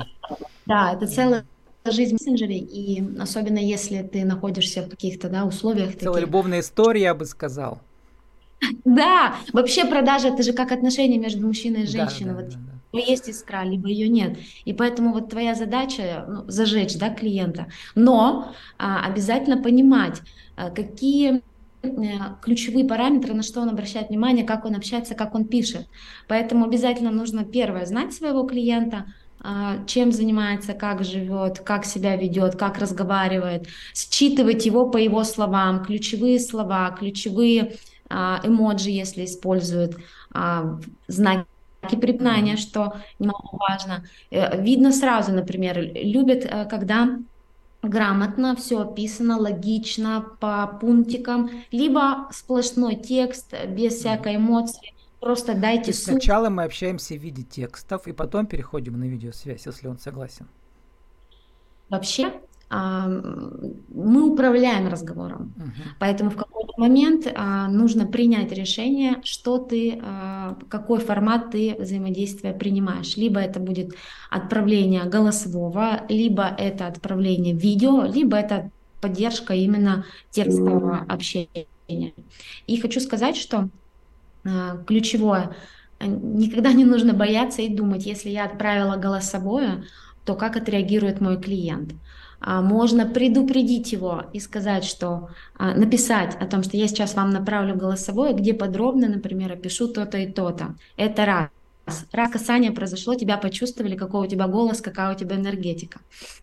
Да, 0.65 0.93
это 0.93 1.07
целая 1.07 1.45
жизнь 1.85 2.11
в 2.11 2.21
мессенджере, 2.21 2.57
и 2.57 3.03
особенно 3.19 3.59
если 3.59 4.01
ты 4.01 4.25
находишься 4.25 4.83
в 4.83 4.89
каких-то 4.89 5.29
да, 5.29 5.45
условиях. 5.45 5.97
Целая 5.97 6.15
таких... 6.15 6.27
любовная 6.27 6.59
история, 6.61 7.01
я 7.01 7.15
бы 7.15 7.25
сказал. 7.25 7.81
Да, 8.83 9.35
вообще 9.53 9.85
продажа 9.85 10.29
это 10.29 10.43
же 10.43 10.53
как 10.53 10.71
отношения 10.71 11.17
между 11.17 11.45
мужчиной 11.45 11.83
и 11.83 11.87
женщиной. 11.87 12.33
Да, 12.33 12.39
да, 12.39 12.43
вот 12.43 12.49
да, 12.49 12.59
да. 12.93 12.99
есть 12.99 13.29
искра, 13.29 13.63
либо 13.63 13.87
ее 13.87 14.07
нет. 14.07 14.37
И 14.63 14.73
поэтому 14.73 15.13
вот 15.13 15.29
твоя 15.29 15.55
задача 15.55 16.25
ну, 16.27 16.43
зажечь 16.47 16.95
да, 16.97 17.09
клиента. 17.09 17.67
Но 17.95 18.53
а, 18.77 19.05
обязательно 19.05 19.61
понимать, 19.61 20.21
а, 20.55 20.69
какие 20.69 21.41
э, 21.83 21.89
ключевые 22.41 22.85
параметры, 22.85 23.33
на 23.33 23.43
что 23.43 23.61
он 23.61 23.69
обращает 23.69 24.09
внимание, 24.09 24.45
как 24.45 24.65
он 24.65 24.75
общается, 24.75 25.15
как 25.15 25.35
он 25.35 25.45
пишет. 25.45 25.87
Поэтому 26.27 26.65
обязательно 26.65 27.11
нужно 27.11 27.43
первое 27.43 27.85
знать 27.85 28.13
своего 28.13 28.43
клиента, 28.43 29.05
а, 29.47 29.85
чем 29.85 30.11
занимается, 30.11 30.73
как 30.73 31.03
живет, 31.03 31.59
как 31.59 31.85
себя 31.85 32.15
ведет, 32.15 32.55
как 32.55 32.79
разговаривает, 32.79 33.67
считывать 33.93 34.65
его 34.65 34.89
по 34.89 34.97
его 34.97 35.23
словам, 35.23 35.83
ключевые 35.83 36.39
слова, 36.39 36.89
ключевые 36.97 37.75
эмоджи, 38.43 38.89
если 38.89 39.25
используют, 39.25 39.97
а, 40.31 40.79
знаки 41.07 41.45
препинания, 41.93 42.57
что 42.57 42.95
немаловажно. 43.19 44.05
Э, 44.31 44.59
видно 44.61 44.91
сразу, 44.91 45.31
например, 45.31 45.79
любят, 45.79 46.45
э, 46.45 46.65
когда 46.65 47.19
грамотно 47.83 48.55
все 48.55 48.81
описано, 48.81 49.37
логично, 49.37 50.25
по 50.39 50.67
пунктикам, 50.81 51.51
либо 51.71 52.27
сплошной 52.31 52.95
текст 52.95 53.53
без 53.67 53.95
всякой 53.95 54.37
эмоции. 54.37 54.93
Просто 55.19 55.55
дайте 55.55 55.91
То 55.91 55.97
сначала 55.97 56.49
мы 56.49 56.63
общаемся 56.63 57.15
в 57.15 57.19
виде 57.19 57.43
текстов, 57.43 58.07
и 58.07 58.13
потом 58.13 58.45
переходим 58.47 58.99
на 58.99 59.05
видеосвязь, 59.05 59.65
если 59.65 59.87
он 59.87 59.97
согласен. 59.97 60.47
Вообще, 61.89 62.27
а, 62.27 62.41
мы 62.69 64.31
управляем 64.31 64.87
разговором. 64.87 65.53
Uh-huh. 65.57 65.95
Поэтому 65.99 66.31
в 66.31 66.35
какой-то 66.35 66.73
момент 66.77 67.31
а, 67.35 67.67
нужно 67.67 68.07
принять 68.07 68.51
решение, 68.51 69.21
что 69.23 69.59
ты, 69.59 69.99
а, 70.01 70.57
какой 70.67 70.99
формат 70.99 71.51
ты 71.51 71.75
взаимодействия 71.79 72.53
принимаешь. 72.53 73.17
Либо 73.17 73.39
это 73.39 73.59
будет 73.59 73.93
отправление 74.31 75.03
голосового, 75.03 76.01
либо 76.09 76.43
это 76.43 76.87
отправление 76.87 77.53
видео, 77.53 78.03
либо 78.03 78.35
это 78.35 78.71
поддержка 78.99 79.53
именно 79.53 80.05
текстового 80.31 81.05
общения. 81.07 81.67
И 82.65 82.81
хочу 82.81 82.99
сказать, 82.99 83.37
что 83.37 83.69
ключевое, 84.87 85.55
никогда 85.99 86.71
не 86.73 86.85
нужно 86.85 87.13
бояться 87.13 87.61
и 87.61 87.69
думать, 87.69 88.05
если 88.05 88.29
я 88.29 88.45
отправила 88.45 88.95
голосовое, 88.95 89.83
то 90.25 90.35
как 90.35 90.55
отреагирует 90.55 91.21
мой 91.21 91.39
клиент. 91.39 91.93
А, 92.47 92.61
можно 92.61 93.07
предупредить 93.07 93.91
его 93.91 94.25
и 94.31 94.39
сказать, 94.39 94.83
что 94.85 95.29
а, 95.57 95.73
написать 95.73 96.35
о 96.39 96.45
том, 96.45 96.61
что 96.61 96.77
я 96.77 96.87
сейчас 96.87 97.15
вам 97.15 97.31
направлю 97.31 97.75
голосовое, 97.75 98.33
где 98.33 98.53
подробно, 98.53 99.07
например, 99.07 99.53
опишу 99.53 99.87
то-то 99.87 100.19
и 100.19 100.31
то-то. 100.31 100.75
Это 100.95 101.25
раз. 101.25 101.49
Раз 102.11 102.31
касание 102.31 102.71
произошло, 102.71 103.13
тебя 103.13 103.37
почувствовали, 103.37 103.95
какой 103.95 104.25
у 104.25 104.29
тебя 104.29 104.47
голос, 104.47 104.81
какая 104.81 105.13
у 105.13 105.17
тебя 105.17 105.35
энергетика. 105.35 105.99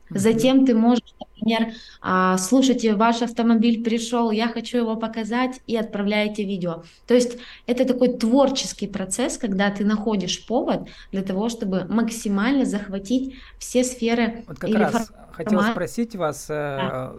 Затем 0.09 0.65
ты 0.65 0.75
можешь, 0.75 1.15
например, 1.19 1.75
а, 2.01 2.39
слушайте, 2.39 2.95
ваш 2.95 3.23
автомобиль 3.23 3.83
пришел, 3.83 4.31
я 4.31 4.47
хочу 4.47 4.79
его 4.79 4.95
показать, 4.95 5.61
и 5.67 5.77
отправляете 5.77 6.45
видео. 6.45 6.85
То 7.07 7.15
есть 7.15 7.39
это 7.67 7.85
такой 7.85 8.17
творческий 8.17 8.87
процесс, 8.87 9.37
когда 9.37 9.71
ты 9.71 9.85
находишь 9.85 10.47
повод 10.47 10.89
для 11.11 11.23
того, 11.23 11.49
чтобы 11.49 11.87
максимально 11.87 12.65
захватить 12.65 13.35
все 13.59 13.83
сферы. 13.83 14.45
Вот 14.47 14.61
как 14.61 14.71
или 14.71 14.77
раз 14.77 15.09
форм... 15.09 15.33
хотел 15.33 15.63
спросить 15.63 16.15
вас, 16.15 16.47
э, 16.51 16.53
да. 16.55 17.13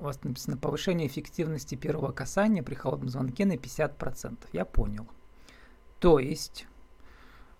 у 0.00 0.04
вас 0.04 0.22
написано 0.22 0.56
повышение 0.56 1.08
эффективности 1.08 1.74
первого 1.74 2.12
касания 2.12 2.62
при 2.62 2.76
холодном 2.76 3.08
звонке 3.08 3.46
на 3.46 3.54
50%. 3.54 4.36
Я 4.52 4.64
понял. 4.64 5.08
То 5.98 6.20
есть 6.20 6.67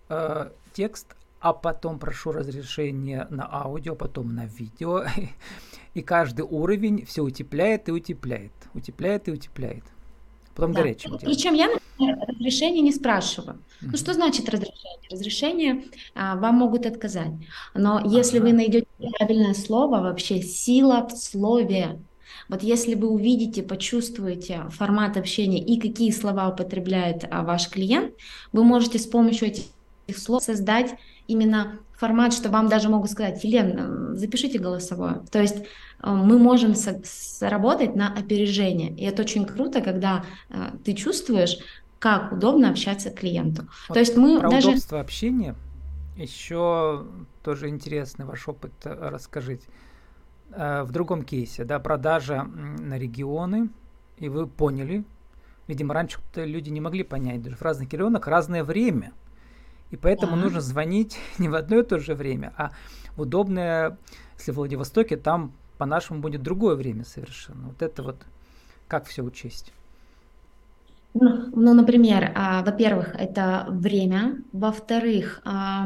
э, 0.09 0.49
текст, 0.73 1.15
а 1.39 1.53
потом 1.53 1.99
прошу 1.99 2.31
разрешение 2.31 3.27
на 3.29 3.47
аудио, 3.51 3.95
потом 3.95 4.35
на 4.35 4.45
видео. 4.45 5.05
И 5.93 6.01
каждый 6.01 6.45
уровень 6.45 7.05
все 7.05 7.23
утепляет 7.23 7.89
и 7.89 7.91
утепляет, 7.91 8.51
утепляет 8.75 9.27
и 9.27 9.31
утепляет. 9.31 9.83
Потом 10.53 10.73
да. 10.73 10.81
горячим 10.81 11.17
делаем. 11.17 11.25
Причем 11.25 11.53
я, 11.55 11.67
например, 11.67 12.17
разрешение 12.27 12.81
не 12.81 12.91
спрашиваю. 12.91 13.57
Mm-hmm. 13.57 13.89
Ну 13.91 13.97
что 13.97 14.13
значит 14.13 14.49
разрешение? 14.49 15.09
Разрешение 15.09 15.83
а, 16.13 16.35
вам 16.35 16.55
могут 16.55 16.85
отказать. 16.85 17.31
Но 17.73 18.01
если 18.05 18.37
ага. 18.37 18.47
вы 18.47 18.53
найдете 18.53 18.87
правильное 19.17 19.53
слово, 19.53 20.01
вообще 20.01 20.41
сила 20.41 21.07
в 21.07 21.17
слове. 21.17 21.99
Вот 22.47 22.61
если 22.61 22.93
вы 22.93 23.09
увидите, 23.09 23.63
почувствуете 23.63 24.65
формат 24.69 25.17
общения 25.17 25.63
и 25.63 25.79
какие 25.79 26.11
слова 26.11 26.49
употребляет 26.49 27.25
а, 27.29 27.43
ваш 27.43 27.69
клиент, 27.69 28.13
вы 28.51 28.63
можете 28.63 28.99
с 28.99 29.07
помощью 29.07 29.47
этих 29.47 29.63
слов 30.17 30.43
создать 30.43 30.95
именно 31.27 31.79
формат, 31.99 32.33
что 32.33 32.49
вам 32.49 32.69
даже 32.69 32.89
могут 32.89 33.11
сказать, 33.11 33.43
Елена, 33.43 34.15
запишите 34.15 34.57
голосовое. 34.57 35.21
То 35.31 35.41
есть 35.41 35.57
э, 35.57 35.63
мы 36.09 36.39
можем 36.39 36.73
сработать 36.73 37.95
на 37.95 38.11
опережение. 38.13 38.91
И 38.91 39.03
это 39.03 39.21
очень 39.23 39.45
круто, 39.45 39.81
когда 39.81 40.23
э, 40.49 40.71
ты 40.83 40.93
чувствуешь, 40.93 41.57
как 41.99 42.31
удобно 42.31 42.69
общаться 42.69 43.09
клиенту. 43.09 43.67
Вот 43.89 43.95
То 43.95 43.99
есть 43.99 44.15
мы 44.15 44.39
про 44.39 44.49
даже... 44.49 44.69
удобство 44.69 45.01
общения 45.01 45.55
еще 46.15 47.05
тоже 47.43 47.69
интересный 47.69 48.25
ваш 48.25 48.47
опыт 48.47 48.71
э, 48.85 49.09
расскажите. 49.09 49.67
В 50.49 50.87
другом 50.89 51.21
кейсе, 51.21 51.63
да, 51.63 51.77
продажа 51.77 52.41
на 52.41 52.97
регионы, 52.97 53.69
и 54.17 54.29
вы 54.29 54.47
поняли, 54.47 55.05
видимо, 55.67 55.93
раньше 55.93 56.17
люди 56.33 56.71
не 56.71 56.81
могли 56.81 57.03
понять, 57.03 57.43
даже 57.43 57.55
в 57.55 57.61
разных 57.61 57.93
регионах 57.93 58.25
разное 58.25 58.63
время– 58.63 59.13
и 59.91 59.97
поэтому 59.97 60.35
да. 60.35 60.43
нужно 60.43 60.61
звонить 60.61 61.17
не 61.37 61.49
в 61.49 61.55
одно 61.55 61.79
и 61.79 61.83
то 61.83 61.99
же 61.99 62.15
время, 62.15 62.53
а 62.57 62.71
удобное, 63.17 63.97
если 64.37 64.51
в 64.51 64.55
Владивостоке, 64.55 65.17
там 65.17 65.53
по-нашему 65.77 66.19
будет 66.19 66.43
другое 66.43 66.75
время 66.75 67.05
совершенно. 67.05 67.67
Вот 67.69 67.81
это 67.81 68.03
вот 68.03 68.17
как 68.87 69.05
все 69.05 69.21
учесть? 69.23 69.71
Ну, 71.13 71.49
ну, 71.55 71.73
например, 71.73 72.31
а, 72.35 72.63
во-первых, 72.63 73.15
это 73.15 73.65
время, 73.69 74.43
во-вторых, 74.53 75.41
а, 75.43 75.85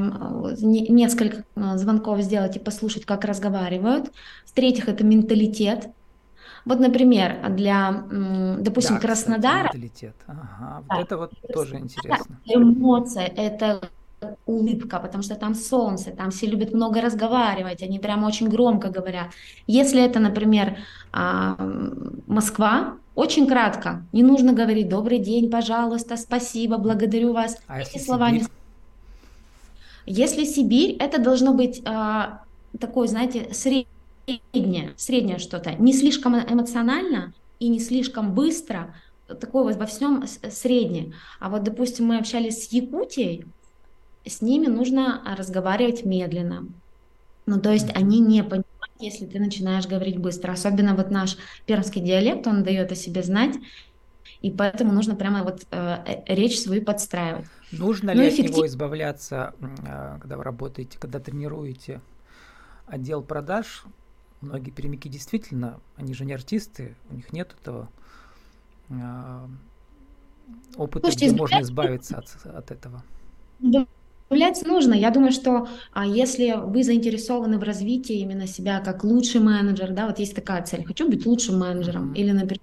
не, 0.59 0.87
несколько 0.89 1.45
а, 1.55 1.77
звонков 1.77 2.21
сделать 2.21 2.57
и 2.57 2.59
послушать, 2.59 3.05
как 3.05 3.23
разговаривают, 3.23 4.11
в-третьих, 4.45 4.89
это 4.89 5.05
менталитет. 5.05 5.89
Вот, 6.65 6.79
например, 6.79 7.49
для, 7.49 8.05
допустим, 8.59 8.95
да, 8.95 9.01
Краснодара... 9.01 9.67
Кстати, 9.67 9.75
менталитет. 9.75 10.15
Ага, 10.27 10.83
да, 10.89 10.95
вот 10.95 11.05
это 11.05 11.17
вот 11.17 11.31
тоже 11.53 11.77
интересно. 11.77 12.39
Эмоция, 12.45 13.25
это 13.25 13.81
улыбка, 14.45 14.99
потому 14.99 15.23
что 15.23 15.35
там 15.35 15.55
солнце, 15.55 16.11
там 16.11 16.31
все 16.31 16.47
любят 16.47 16.73
много 16.73 17.01
разговаривать, 17.01 17.83
они 17.83 17.99
прямо 17.99 18.27
очень 18.27 18.47
громко 18.47 18.89
говорят. 18.89 19.27
Если 19.67 20.01
это, 20.01 20.19
например, 20.19 20.77
а, 21.11 21.57
Москва, 22.27 22.95
очень 23.15 23.47
кратко, 23.47 24.05
не 24.11 24.23
нужно 24.23 24.53
говорить 24.53 24.89
«добрый 24.89 25.19
день, 25.19 25.49
пожалуйста, 25.49 26.17
спасибо, 26.17 26.77
благодарю 26.77 27.33
вас». 27.33 27.57
А 27.67 27.79
если 27.79 27.99
слова 27.99 28.29
Сибирь? 28.29 28.41
не... 28.41 28.47
Если 30.05 30.45
Сибирь, 30.45 30.95
это 30.99 31.21
должно 31.21 31.53
быть 31.53 31.81
а, 31.85 32.41
такое, 32.79 33.07
знаете, 33.07 33.49
среднее, 34.25 34.93
среднее 34.97 35.37
что-то, 35.37 35.73
не 35.73 35.93
слишком 35.93 36.35
эмоционально 36.35 37.33
и 37.59 37.67
не 37.67 37.79
слишком 37.79 38.33
быстро, 38.33 38.95
такое 39.27 39.63
вот 39.63 39.75
во 39.75 39.85
всем 39.85 40.25
среднее. 40.49 41.13
А 41.39 41.49
вот, 41.49 41.63
допустим, 41.63 42.05
мы 42.05 42.17
общались 42.17 42.65
с 42.65 42.71
Якутией, 42.71 43.45
с 44.25 44.41
ними 44.41 44.67
нужно 44.67 45.21
разговаривать 45.37 46.05
медленно. 46.05 46.67
Ну, 47.45 47.59
то 47.59 47.71
есть 47.71 47.93
они 47.95 48.19
не 48.19 48.41
понимают, 48.41 48.65
если 48.99 49.25
ты 49.25 49.39
начинаешь 49.39 49.85
говорить 49.85 50.17
быстро. 50.17 50.53
Особенно 50.53 50.95
вот 50.95 51.11
наш 51.11 51.37
пермский 51.65 52.01
диалект, 52.01 52.47
он 52.47 52.63
дает 52.63 52.91
о 52.91 52.95
себе 52.95 53.21
знать, 53.21 53.55
и 54.41 54.49
поэтому 54.49 54.93
нужно 54.93 55.15
прямо 55.15 55.43
вот 55.43 55.65
э, 55.71 56.23
э 56.25 56.35
речь 56.35 56.59
свою 56.59 56.83
подстраивать. 56.83 57.45
Нужно 57.71 58.13
ну, 58.13 58.21
ли 58.21 58.29
эффектив... 58.29 58.51
от 58.51 58.55
него 58.55 58.67
избавляться, 58.67 59.53
э, 59.59 60.17
когда 60.21 60.37
вы 60.37 60.43
работаете, 60.43 60.97
когда 60.99 61.19
тренируете 61.19 62.01
отдел 62.87 63.21
продаж? 63.23 63.85
Многие 64.43 64.71
перемики 64.71 65.07
действительно, 65.07 65.79
они 65.95 66.13
же 66.13 66.25
не 66.25 66.33
артисты, 66.33 66.95
у 67.09 67.15
них 67.15 67.31
нет 67.33 67.55
этого 67.59 67.89
э, 68.89 69.47
опыта, 70.75 71.07
Слушайте, 71.07 71.27
где 71.27 71.35
можно 71.37 71.61
избавиться 71.61 72.17
от, 72.17 72.45
от 72.45 72.71
этого. 72.71 73.03
Да 73.59 73.85
нужно. 74.65 74.93
Я 74.93 75.09
думаю, 75.11 75.31
что 75.31 75.67
а, 75.93 76.05
если 76.05 76.55
вы 76.63 76.83
заинтересованы 76.83 77.57
в 77.57 77.63
развитии 77.63 78.19
именно 78.19 78.47
себя 78.47 78.79
как 78.79 79.03
лучший 79.03 79.41
менеджер, 79.41 79.91
да, 79.91 80.07
вот 80.07 80.19
есть 80.19 80.35
такая 80.35 80.63
цель, 80.63 80.83
хочу 80.85 81.09
быть 81.09 81.25
лучшим 81.25 81.59
менеджером, 81.59 82.11
mm-hmm. 82.11 82.17
или, 82.17 82.31
например, 82.31 82.59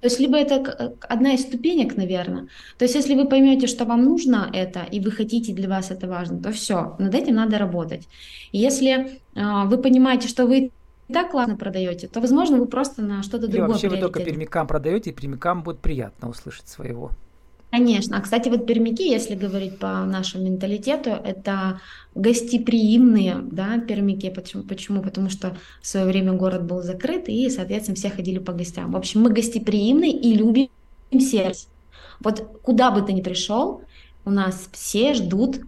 то 0.00 0.08
есть 0.08 0.20
либо 0.20 0.36
это 0.36 0.94
одна 1.08 1.32
из 1.32 1.40
ступенек, 1.40 1.96
наверное. 1.96 2.48
То 2.76 2.84
есть 2.84 2.94
если 2.94 3.14
вы 3.14 3.26
поймете, 3.26 3.66
что 3.66 3.86
вам 3.86 4.04
нужно 4.04 4.50
это, 4.52 4.80
и 4.92 5.00
вы 5.00 5.10
хотите, 5.10 5.54
для 5.54 5.66
вас 5.66 5.90
это 5.90 6.06
важно, 6.06 6.42
то 6.42 6.52
все, 6.52 6.94
над 6.98 7.14
этим 7.14 7.36
надо 7.36 7.56
работать. 7.56 8.06
И 8.52 8.58
если 8.58 8.90
э, 9.34 9.64
вы 9.64 9.78
понимаете, 9.78 10.28
что 10.28 10.44
вы 10.44 10.72
так 11.12 11.30
классно 11.30 11.56
продаете, 11.56 12.08
то, 12.08 12.20
возможно, 12.20 12.56
вы 12.58 12.66
просто 12.66 13.02
на 13.02 13.22
что-то 13.22 13.48
другое. 13.48 13.68
Вообще 13.68 13.88
вы 13.88 13.98
только 13.98 14.22
пермякам 14.22 14.66
продаете, 14.66 15.10
и 15.10 15.12
пермякам 15.12 15.62
будет 15.62 15.80
приятно 15.80 16.28
услышать 16.28 16.68
своего. 16.68 17.10
Конечно. 17.70 18.16
А, 18.16 18.20
кстати, 18.20 18.48
вот 18.48 18.66
пермяки, 18.66 19.10
если 19.10 19.34
говорить 19.34 19.78
по 19.80 20.04
нашему 20.04 20.44
менталитету, 20.44 21.10
это 21.10 21.80
гостеприимные, 22.14 23.38
да, 23.42 23.78
пермяки. 23.78 24.30
Почему? 24.30 24.62
Почему? 24.62 25.02
Потому 25.02 25.28
что 25.28 25.56
в 25.82 25.86
свое 25.86 26.06
время 26.06 26.34
город 26.34 26.64
был 26.64 26.82
закрыт, 26.82 27.28
и, 27.28 27.50
соответственно, 27.50 27.96
все 27.96 28.10
ходили 28.10 28.38
по 28.38 28.52
гостям. 28.52 28.92
В 28.92 28.96
общем, 28.96 29.22
мы 29.22 29.30
гостеприимны 29.30 30.08
и 30.08 30.34
любим 30.34 30.68
сервис. 31.18 31.68
Вот 32.20 32.60
куда 32.62 32.92
бы 32.92 33.02
ты 33.02 33.12
ни 33.12 33.22
пришел, 33.22 33.82
у 34.24 34.30
нас 34.30 34.68
все 34.72 35.14
ждут 35.14 35.60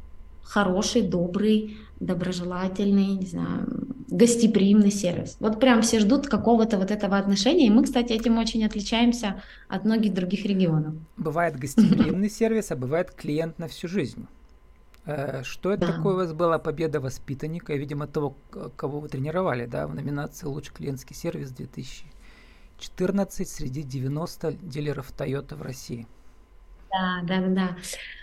хороший, 0.44 1.02
добрый, 1.02 1.76
доброжелательный, 2.00 3.16
не 3.16 3.26
знаю, 3.26 3.86
гостеприимный 4.08 4.90
сервис. 4.90 5.36
Вот 5.40 5.60
прям 5.60 5.82
все 5.82 5.98
ждут 5.98 6.26
какого-то 6.26 6.78
вот 6.78 6.90
этого 6.90 7.18
отношения, 7.18 7.66
и 7.66 7.70
мы, 7.70 7.84
кстати, 7.84 8.12
этим 8.12 8.38
очень 8.38 8.64
отличаемся 8.64 9.42
от 9.68 9.84
многих 9.84 10.14
других 10.14 10.44
регионов. 10.44 10.94
Бывает 11.16 11.58
гостеприимный 11.58 12.30
сервис, 12.30 12.70
а 12.70 12.76
бывает 12.76 13.10
клиент 13.10 13.58
на 13.58 13.68
всю 13.68 13.88
жизнь. 13.88 14.26
Э, 15.06 15.42
что 15.44 15.72
это 15.72 15.86
да. 15.86 15.92
такое 15.94 16.14
у 16.14 16.16
вас 16.16 16.32
была 16.32 16.58
победа 16.58 17.00
воспитанника, 17.00 17.72
и, 17.72 17.78
видимо, 17.78 18.06
того, 18.06 18.36
кого 18.76 19.00
вы 19.00 19.08
тренировали, 19.08 19.66
да, 19.66 19.86
в 19.86 19.94
номинации 19.94 20.46
«Лучший 20.46 20.74
клиентский 20.74 21.14
сервис 21.14 21.50
2014 21.50 23.48
среди 23.48 23.82
90 23.82 24.52
дилеров 24.62 25.12
Toyota 25.16 25.54
в 25.54 25.62
России»? 25.62 26.06
Да, 26.90 27.20
да, 27.22 27.40
да, 27.40 27.48
да. 27.48 27.76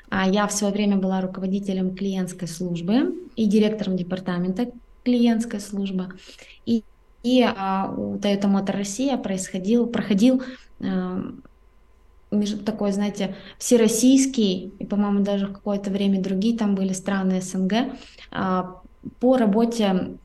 А 0.10 0.28
я 0.28 0.46
в 0.48 0.52
свое 0.52 0.74
время 0.74 0.98
была 0.98 1.22
руководителем 1.22 1.96
клиентской 1.96 2.48
службы 2.48 3.16
и 3.36 3.46
директором 3.46 3.98
департамента 3.98 4.72
клиентской 5.04 5.60
службы. 5.60 6.10
И, 6.66 6.84
и 7.24 7.42
а, 7.44 7.92
у 7.96 8.16
Toyota 8.18 8.44
Motor 8.44 8.74
Россия 8.74 9.18
происходил, 9.18 9.88
проходил 9.88 10.44
а, 10.82 11.34
такой, 12.66 12.92
знаете, 12.92 13.36
всероссийский, 13.58 14.74
и, 14.80 14.86
по-моему, 14.86 15.24
даже 15.24 15.48
в 15.48 15.54
какое-то 15.54 15.90
время 15.90 16.22
другие 16.22 16.58
там 16.58 16.76
были 16.76 16.94
страны 16.94 17.42
СНГ, 17.42 17.74
а, 18.32 18.82
по 19.20 19.38
работе 19.38 20.18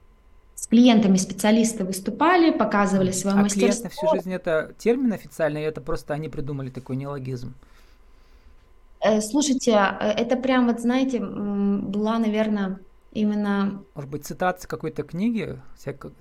с 0.54 0.66
клиентами 0.66 1.16
специалисты 1.16 1.84
выступали, 1.84 2.50
показывали 2.50 3.12
свое 3.12 3.36
а 3.36 3.42
мастерство. 3.42 3.68
клиент 3.68 3.84
на 3.84 3.90
всю 3.90 4.16
жизнь 4.16 4.32
это 4.32 4.74
термин 4.78 5.12
официальный, 5.12 5.62
это 5.62 5.80
просто 5.80 6.14
они 6.14 6.28
придумали 6.28 6.70
такой 6.70 6.96
неологизм? 6.96 7.54
Э, 9.00 9.20
слушайте, 9.20 9.72
э, 9.72 10.08
это 10.10 10.36
прям 10.36 10.66
вот, 10.66 10.80
знаете, 10.80 11.20
была, 11.20 12.18
наверное, 12.18 12.80
именно... 13.12 13.82
Может 13.94 14.10
быть, 14.10 14.26
цитация 14.26 14.68
какой-то 14.68 15.02
книги? 15.02 15.60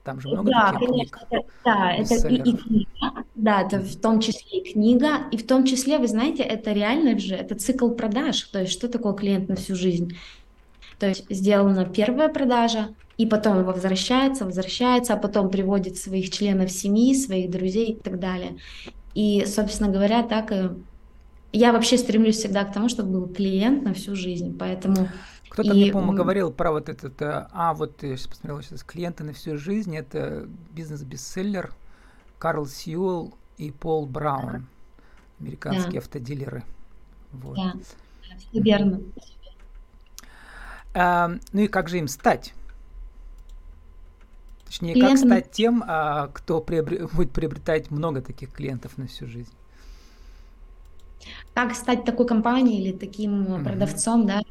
Там 0.03 0.19
же 0.19 0.29
много 0.29 0.49
да, 0.49 0.73
таких 0.73 0.87
конечно, 0.87 1.17
книг. 1.27 1.45
Да, 1.63 1.91
это 1.93 2.27
и, 2.27 2.35
и 2.35 2.57
книга, 2.57 2.87
да, 3.35 3.61
это 3.61 3.79
в 3.79 3.95
том 3.99 4.19
числе 4.19 4.59
и 4.59 4.73
книга, 4.73 5.27
и 5.31 5.37
в 5.37 5.45
том 5.45 5.65
числе, 5.65 5.97
вы 5.97 6.07
знаете, 6.07 6.43
это 6.43 6.71
реально 6.71 7.17
же, 7.19 7.35
это 7.35 7.55
цикл 7.55 7.89
продаж, 7.89 8.41
то 8.43 8.61
есть 8.61 8.73
что 8.73 8.87
такое 8.87 9.13
клиент 9.13 9.49
на 9.49 9.55
всю 9.55 9.75
жизнь? 9.75 10.17
То 10.99 11.07
есть 11.07 11.25
сделана 11.29 11.85
первая 11.85 12.29
продажа, 12.29 12.95
и 13.17 13.25
потом 13.25 13.63
возвращается, 13.63 14.45
возвращается, 14.45 15.13
а 15.13 15.17
потом 15.17 15.49
приводит 15.49 15.97
своих 15.97 16.29
членов 16.29 16.71
семьи, 16.71 17.15
своих 17.15 17.49
друзей 17.49 17.93
и 17.93 17.99
так 17.99 18.19
далее. 18.19 18.57
И, 19.15 19.45
собственно 19.45 19.89
говоря, 19.91 20.21
так 20.23 20.51
и 20.51 20.69
я 21.51 21.71
вообще 21.71 21.97
стремлюсь 21.97 22.37
всегда 22.37 22.63
к 22.65 22.73
тому, 22.73 22.89
чтобы 22.89 23.11
был 23.11 23.27
клиент 23.33 23.83
на 23.83 23.93
всю 23.93 24.15
жизнь, 24.15 24.57
поэтому... 24.57 25.09
Кто-то 25.49 25.69
и... 25.69 25.73
мне, 25.73 25.91
по-моему, 25.91 26.13
говорил 26.13 26.51
про 26.51 26.71
вот 26.71 26.89
этот, 26.89 27.21
э, 27.21 27.47
а 27.51 27.73
вот 27.73 28.03
я 28.03 28.17
сейчас 28.17 28.27
посмотрел 28.27 28.61
сейчас, 28.61 28.83
клиенты 28.83 29.23
на 29.23 29.33
всю 29.33 29.57
жизнь, 29.57 29.95
это 29.95 30.47
бизнес-бестселлер 30.71 31.73
Карл 32.37 32.67
Сьюэлл 32.67 33.33
и 33.57 33.71
Пол 33.71 34.05
Браун, 34.05 34.67
американские 35.39 35.93
да. 35.93 35.99
автодилеры. 35.99 36.63
Вот. 37.31 37.55
Да, 37.55 37.73
все 38.37 38.61
верно. 38.61 39.01
А, 40.93 41.31
ну 41.53 41.61
и 41.61 41.67
как 41.67 41.89
же 41.89 41.99
им 41.99 42.07
стать? 42.07 42.53
Точнее, 44.65 44.93
Клиентам... 44.93 45.17
как 45.17 45.25
стать 45.25 45.51
тем, 45.51 45.83
а, 45.87 46.27
кто 46.27 46.59
приобр... 46.59 47.07
будет 47.13 47.31
приобретать 47.31 47.89
много 47.89 48.21
таких 48.21 48.51
клиентов 48.51 48.97
на 48.97 49.07
всю 49.07 49.27
жизнь? 49.27 49.53
Как 51.53 51.75
стать 51.75 52.05
такой 52.05 52.27
компанией 52.27 52.81
или 52.81 52.91
таким 52.91 53.43
mm-hmm. 53.43 53.63
продавцом, 53.63 54.25
да? 54.25 54.41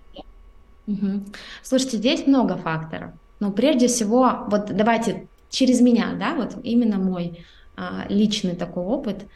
Угу. 0.87 1.25
Слушайте, 1.63 1.97
здесь 1.97 2.27
много 2.27 2.57
факторов. 2.57 3.11
Но 3.41 3.53
прежде 3.53 3.89
всего, 3.89 4.45
вот 4.49 4.67
давайте 4.75 5.27
через 5.51 5.81
меня, 5.81 6.15
да, 6.19 6.35
вот 6.35 6.57
именно 6.63 6.99
мой 6.99 7.45
а, 7.77 8.07
личный 8.09 8.57
такой 8.57 8.85
опыт, 8.85 9.27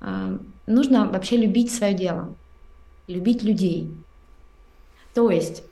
а, 0.00 0.38
нужно 0.66 1.06
вообще 1.06 1.36
любить 1.36 1.72
свое 1.72 1.94
дело, 1.94 2.34
любить 3.06 3.42
людей. 3.42 3.90
То 5.14 5.30
есть 5.30 5.62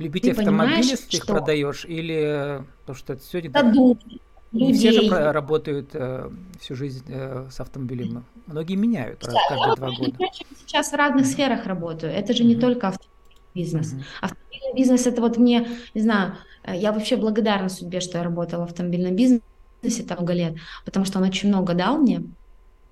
Любить 0.00 0.28
автомобили, 0.28 0.78
если 0.78 0.96
ты 0.96 1.16
их 1.18 1.22
что... 1.24 1.34
продаешь, 1.34 1.84
или 1.84 2.64
то, 2.86 2.94
что 2.94 3.12
это 3.12 3.22
сегодня... 3.22 3.50
Да, 3.50 3.62
людей. 3.62 4.20
Не 4.52 4.72
все 4.72 4.92
же 4.92 5.32
работают 5.32 5.90
э, 5.92 6.30
всю 6.58 6.74
жизнь 6.74 7.04
э, 7.06 7.46
с 7.50 7.60
автомобилем. 7.60 8.24
Многие 8.50 8.74
меняют 8.74 9.24
раз, 9.24 9.34
каждые 9.48 9.76
два 9.76 9.90
года. 9.90 10.16
Я 10.18 10.28
сейчас 10.66 10.90
в 10.90 10.94
разных 10.94 11.26
сферах 11.26 11.66
работаю. 11.66 12.12
Это 12.12 12.34
же 12.34 12.44
не 12.44 12.56
только 12.56 12.88
автомобиль 12.88 13.10
бизнес. 13.54 13.94
Автомобильный 14.20 14.74
бизнес 14.76 15.06
это 15.06 15.20
вот 15.20 15.38
мне, 15.38 15.68
не 15.94 16.00
знаю, 16.00 16.34
э, 16.64 16.76
я 16.76 16.92
вообще 16.92 17.16
благодарна 17.16 17.68
судьбе, 17.68 18.00
что 18.00 18.18
я 18.18 18.24
работала 18.24 18.62
в 18.62 18.70
автомобильном 18.70 19.14
бизнесе 19.14 20.02
там 20.06 20.18
много 20.18 20.32
лет, 20.32 20.56
потому 20.84 21.04
что 21.04 21.18
он 21.18 21.24
очень 21.26 21.48
много 21.48 21.74
дал 21.74 21.98
мне. 21.98 22.24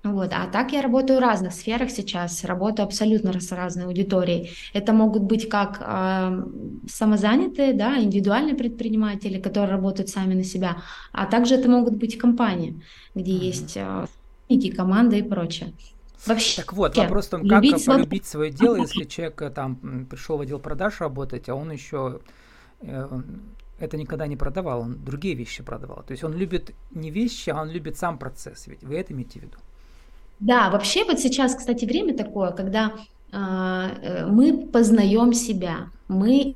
Вот. 0.01 0.31
А 0.33 0.47
так 0.47 0.71
я 0.71 0.81
работаю 0.81 1.19
в 1.19 1.21
разных 1.21 1.51
сферах 1.51 1.89
сейчас, 1.89 2.45
работаю 2.45 2.85
абсолютно 2.85 3.37
с 3.37 3.51
разной 3.51 3.85
аудиторией. 3.85 4.51
Это 4.73 4.93
могут 4.93 5.23
быть 5.23 5.49
как 5.49 5.81
э, 5.81 6.43
самозанятые, 6.87 7.73
да, 7.73 8.01
индивидуальные 8.01 8.55
предприниматели, 8.55 9.41
которые 9.41 9.71
работают 9.71 10.07
сами 10.07 10.35
на 10.35 10.45
себя, 10.45 10.77
а 11.11 11.25
также 11.25 11.55
это 11.55 11.69
могут 11.69 11.97
быть 11.97 12.17
компании, 12.17 12.81
где 13.13 13.33
mm-hmm. 13.33 13.45
есть 13.45 13.73
э, 13.75 14.05
команды 14.75 15.19
и 15.19 15.23
прочее. 15.23 15.73
Вообще. 16.25 16.61
Так 16.61 16.73
вот, 16.73 16.97
вопрос 16.97 17.27
в 17.27 17.29
том, 17.29 17.47
как 17.47 17.63
любить 17.63 17.85
полюбить 17.85 18.25
свое 18.25 18.51
дело, 18.51 18.75
если 18.75 19.05
человек 19.05 19.41
э, 19.41 19.49
там 19.49 20.05
пришел 20.09 20.37
в 20.37 20.41
отдел 20.41 20.59
продаж 20.59 20.99
работать, 20.99 21.47
а 21.47 21.55
он 21.55 21.71
еще 21.71 22.19
э, 22.81 23.21
это 23.79 23.97
никогда 23.97 24.27
не 24.27 24.35
продавал, 24.35 24.81
он 24.81 25.03
другие 25.03 25.35
вещи 25.35 25.63
продавал. 25.63 26.03
То 26.03 26.11
есть 26.11 26.23
он 26.23 26.33
любит 26.33 26.75
не 26.91 27.09
вещи, 27.09 27.49
а 27.49 27.61
он 27.61 27.69
любит 27.69 27.97
сам 27.97 28.17
процесс. 28.17 28.67
Ведь 28.67 28.83
вы 28.83 28.95
это 28.95 29.13
имеете 29.13 29.39
в 29.39 29.43
виду? 29.43 29.57
Да, 30.39 30.69
вообще 30.69 31.05
вот 31.05 31.19
сейчас, 31.19 31.55
кстати, 31.55 31.85
время 31.85 32.15
такое, 32.15 32.51
когда 32.51 32.93
а, 33.31 33.91
э, 34.01 34.25
мы 34.25 34.67
познаем 34.67 35.33
себя, 35.33 35.89
мы 36.07 36.55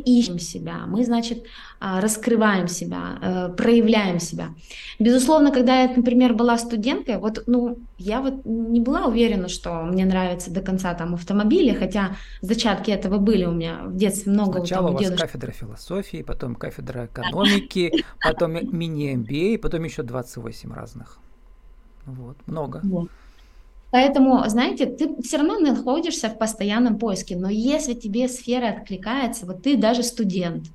ищем 0.00 0.38
себя, 0.38 0.86
мы, 0.86 1.04
значит, 1.04 1.44
а, 1.80 2.00
раскрываем 2.00 2.68
себя, 2.68 3.18
э, 3.20 3.54
проявляем 3.56 4.20
себя. 4.20 4.54
Безусловно, 4.98 5.52
когда 5.52 5.82
я, 5.82 5.88
например, 5.94 6.34
была 6.34 6.58
студенткой, 6.58 7.18
вот, 7.18 7.42
ну, 7.46 7.78
я 7.98 8.20
вот 8.20 8.44
не 8.44 8.80
была 8.80 9.06
уверена, 9.06 9.48
что 9.48 9.82
мне 9.82 10.04
нравится 10.04 10.50
до 10.50 10.60
конца 10.60 10.94
там 10.94 11.14
автомобили, 11.14 11.72
хотя 11.74 12.16
зачатки 12.40 12.90
этого 12.90 13.18
были 13.18 13.44
у 13.44 13.52
меня 13.52 13.82
в 13.84 13.96
детстве 13.96 14.32
много. 14.32 14.58
Сначала 14.58 14.88
там, 14.88 14.96
у 14.96 14.98
вас 14.98 15.20
кафедра 15.20 15.52
философии, 15.52 16.22
потом 16.22 16.54
кафедра 16.54 17.06
экономики, 17.06 18.04
потом 18.20 18.52
мини-MBA, 18.52 19.58
потом 19.58 19.84
еще 19.84 20.02
28 20.02 20.72
разных. 20.72 21.18
Вот, 22.06 22.36
много. 22.46 22.80
Вот. 22.82 23.08
Поэтому, 23.92 24.42
знаете, 24.48 24.86
ты 24.86 25.14
все 25.22 25.36
равно 25.36 25.58
находишься 25.58 26.30
в 26.30 26.38
постоянном 26.38 26.98
поиске, 26.98 27.36
но 27.36 27.50
если 27.50 27.92
тебе 27.92 28.26
сфера 28.26 28.70
откликается, 28.70 29.44
вот 29.44 29.62
ты 29.62 29.76
даже 29.76 30.02
студент, 30.02 30.68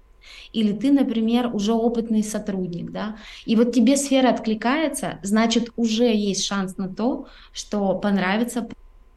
или 0.54 0.72
ты, 0.72 0.92
например, 0.92 1.54
уже 1.54 1.74
опытный 1.74 2.24
сотрудник, 2.24 2.92
да, 2.92 3.18
и 3.46 3.56
вот 3.56 3.74
тебе 3.74 3.98
сфера 3.98 4.30
откликается, 4.30 5.20
значит, 5.24 5.72
уже 5.76 6.06
есть 6.06 6.46
шанс 6.46 6.78
на 6.78 6.94
то, 6.94 7.28
что 7.52 7.96
понравится 7.96 8.68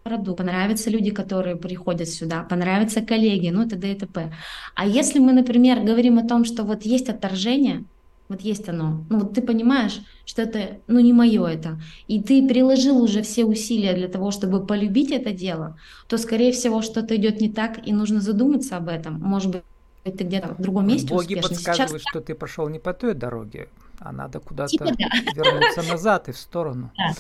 продукт, 0.03 0.39
понравятся 0.39 0.89
люди, 0.89 1.11
которые 1.11 1.57
приходят 1.57 2.09
сюда, 2.09 2.43
понравятся 2.43 3.03
коллеги, 3.03 3.51
ну, 3.51 3.69
т.д. 3.69 3.93
и 3.93 3.99
т.п. 3.99 4.33
А 4.75 4.87
если 4.87 5.19
мы, 5.19 5.33
например, 5.33 5.81
говорим 5.85 6.19
о 6.19 6.27
том, 6.27 6.47
что 6.47 6.65
вот 6.65 6.85
есть 6.85 7.11
отторжение, 7.11 7.85
вот 8.31 8.41
есть 8.43 8.69
оно. 8.69 9.05
Ну 9.11 9.19
вот 9.19 9.35
ты 9.35 9.43
понимаешь, 9.43 10.01
что 10.25 10.43
это, 10.43 10.79
ну 10.87 11.01
не 11.01 11.13
мое 11.13 11.45
это, 11.47 11.81
и 12.07 12.23
ты 12.23 12.47
приложил 12.47 13.03
уже 13.03 13.23
все 13.23 13.45
усилия 13.45 13.93
для 13.93 14.09
того, 14.09 14.31
чтобы 14.31 14.65
полюбить 14.65 15.11
это 15.11 15.33
дело, 15.33 15.77
то, 16.09 16.17
скорее 16.17 16.53
всего, 16.53 16.81
что-то 16.81 17.17
идет 17.17 17.41
не 17.41 17.51
так, 17.51 17.87
и 17.87 17.93
нужно 17.93 18.21
задуматься 18.21 18.77
об 18.77 18.89
этом. 18.89 19.21
Может 19.21 19.51
быть, 19.51 19.63
ты 20.05 20.25
где-то 20.25 20.55
в 20.55 20.63
другом 20.63 20.87
месте 20.87 21.09
Боги 21.09 21.35
успешный. 21.35 21.57
подсказывают, 21.57 22.03
Сейчас... 22.03 22.11
что 22.11 22.21
ты 22.21 22.35
пошел 22.35 22.69
не 22.69 22.79
по 22.79 22.95
той 22.95 23.15
дороге, 23.15 23.69
а 23.99 24.13
надо 24.13 24.39
куда-то 24.39 24.71
типа, 24.71 24.85
да. 24.87 25.33
вернуться 25.35 25.83
назад 25.83 26.29
и 26.29 26.33
в 26.33 26.39
сторону. 26.39 26.93
Да. 26.97 27.13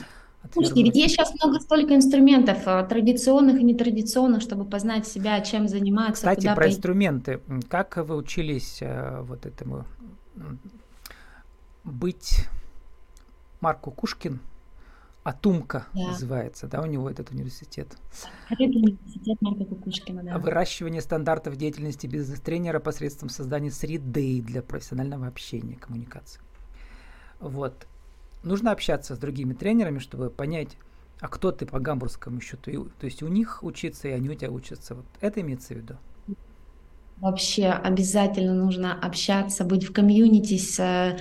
Слушайте, 0.52 0.84
ведь 0.84 0.96
есть 0.96 1.14
сейчас 1.14 1.34
много 1.34 1.60
столько 1.60 1.94
инструментов, 1.94 2.66
э, 2.66 2.86
традиционных 2.88 3.60
и 3.60 3.64
нетрадиционных, 3.64 4.40
чтобы 4.40 4.64
познать 4.64 5.06
себя, 5.06 5.40
чем 5.40 5.68
заниматься. 5.68 6.14
Кстати, 6.14 6.46
про 6.46 6.56
пойти. 6.56 6.76
инструменты. 6.76 7.40
Как 7.68 7.96
вы 7.98 8.16
учились 8.16 8.78
э, 8.80 9.20
вот 9.22 9.44
этому 9.44 9.84
быть 11.90 12.46
Марку 13.60 13.90
Кушкин? 13.90 14.40
Атумка 15.22 15.86
да. 15.92 16.08
называется, 16.08 16.66
да, 16.66 16.80
у 16.80 16.86
него 16.86 17.10
этот 17.10 17.30
университет. 17.30 17.94
университет 18.48 19.36
Марка 19.42 19.66
Кукушкина, 19.66 20.22
да. 20.22 20.38
Выращивание 20.38 21.02
стандартов 21.02 21.56
деятельности 21.56 22.06
бизнес-тренера 22.06 22.80
посредством 22.80 23.28
создания 23.28 23.70
среды 23.70 24.40
для 24.40 24.62
профессионального 24.62 25.26
общения, 25.26 25.76
коммуникации. 25.76 26.40
Вот 27.38 27.86
нужно 28.42 28.72
общаться 28.72 29.14
с 29.14 29.18
другими 29.18 29.52
тренерами, 29.52 29.98
чтобы 29.98 30.30
понять, 30.30 30.78
а 31.20 31.28
кто 31.28 31.52
ты 31.52 31.66
по 31.66 31.78
гамбургскому 31.78 32.40
счету. 32.40 32.88
То 32.98 33.04
есть 33.04 33.22
у 33.22 33.28
них 33.28 33.62
учиться, 33.62 34.08
и 34.08 34.12
они 34.12 34.30
у 34.30 34.34
тебя 34.34 34.50
учатся. 34.50 34.94
Вот 34.94 35.04
это 35.20 35.42
имеется 35.42 35.74
в 35.74 35.76
виду? 35.76 35.96
Вообще 37.18 37.66
обязательно 37.66 38.54
нужно 38.54 38.98
общаться, 38.98 39.64
быть 39.64 39.84
в 39.86 39.92
комьюнити 39.92 40.56
с, 40.56 41.18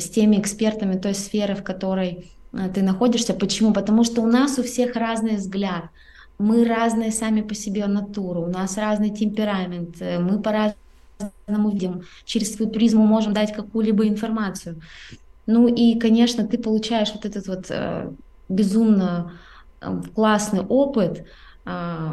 с 0.00 0.10
теми 0.10 0.36
экспертами 0.36 0.98
той 0.98 1.14
сферы, 1.14 1.54
в 1.54 1.62
которой 1.62 2.30
э, 2.52 2.70
ты 2.74 2.82
находишься. 2.82 3.34
Почему? 3.34 3.72
Потому 3.72 4.04
что 4.04 4.22
у 4.22 4.26
нас 4.26 4.58
у 4.58 4.62
всех 4.62 4.96
разный 4.96 5.36
взгляд. 5.36 5.84
Мы 6.38 6.64
разные 6.64 7.10
сами 7.10 7.40
по 7.40 7.54
себе 7.54 7.86
натуру, 7.86 8.42
у 8.42 8.46
нас 8.46 8.76
разный 8.76 9.10
темперамент, 9.10 10.00
э, 10.00 10.18
мы 10.18 10.40
по-разному 10.40 11.70
видим, 11.70 12.02
через 12.24 12.54
свою 12.54 12.70
призму 12.70 13.04
можем 13.06 13.32
дать 13.32 13.52
какую-либо 13.52 14.06
информацию. 14.06 14.80
Ну 15.46 15.66
и, 15.66 15.98
конечно, 15.98 16.46
ты 16.46 16.58
получаешь 16.58 17.12
вот 17.14 17.24
этот 17.24 17.48
вот 17.48 17.66
э, 17.70 18.10
безумно 18.48 19.32
классный 20.14 20.60
опыт, 20.60 21.24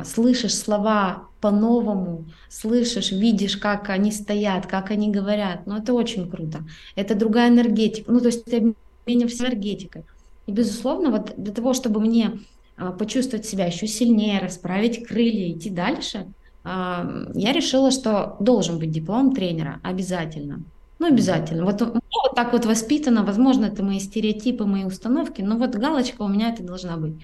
слышишь 0.03 0.55
слова 0.55 1.27
по-новому, 1.39 2.25
слышишь, 2.49 3.11
видишь, 3.11 3.57
как 3.57 3.89
они 3.89 4.11
стоят, 4.11 4.65
как 4.65 4.91
они 4.91 5.11
говорят. 5.11 5.67
Ну 5.67 5.77
это 5.77 5.93
очень 5.93 6.29
круто. 6.29 6.63
Это 6.95 7.15
другая 7.15 7.49
энергетика. 7.49 8.11
Ну 8.11 8.19
то 8.19 8.27
есть 8.27 8.45
ты 8.45 8.73
обмениваешься 9.05 9.45
энергетикой. 9.45 10.03
И, 10.47 10.51
безусловно, 10.51 11.09
вот 11.11 11.33
для 11.37 11.53
того, 11.53 11.73
чтобы 11.73 11.99
мне 11.99 12.39
э, 12.77 12.91
почувствовать 12.97 13.45
себя 13.45 13.65
еще 13.65 13.87
сильнее, 13.87 14.39
расправить 14.39 15.07
крылья, 15.07 15.51
идти 15.51 15.69
дальше, 15.69 16.27
э, 16.63 17.31
я 17.33 17.51
решила, 17.51 17.91
что 17.91 18.37
должен 18.39 18.79
быть 18.79 18.91
диплом 18.91 19.33
тренера 19.33 19.79
обязательно. 19.83 20.63
Ну, 20.99 21.07
обязательно. 21.07 21.65
Вот, 21.65 21.79
ну, 21.81 22.01
вот 22.23 22.35
так 22.35 22.53
вот 22.53 22.65
воспитано, 22.65 23.23
возможно, 23.23 23.65
это 23.65 23.83
мои 23.83 23.99
стереотипы, 23.99 24.65
мои 24.65 24.85
установки, 24.85 25.41
но 25.41 25.57
вот 25.57 25.75
галочка 25.75 26.21
у 26.21 26.27
меня 26.27 26.49
это 26.49 26.63
должна 26.63 26.97
быть. 26.97 27.15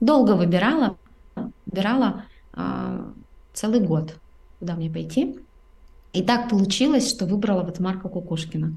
Долго 0.00 0.32
выбирала, 0.32 0.96
выбирала 1.66 2.24
э, 2.54 3.12
целый 3.52 3.80
год, 3.80 4.16
куда 4.58 4.74
мне 4.74 4.90
пойти. 4.90 5.38
И 6.12 6.22
так 6.22 6.48
получилось, 6.48 7.10
что 7.10 7.26
выбрала 7.26 7.62
вот 7.62 7.78
Марка 7.78 8.08
Кукушкина. 8.08 8.72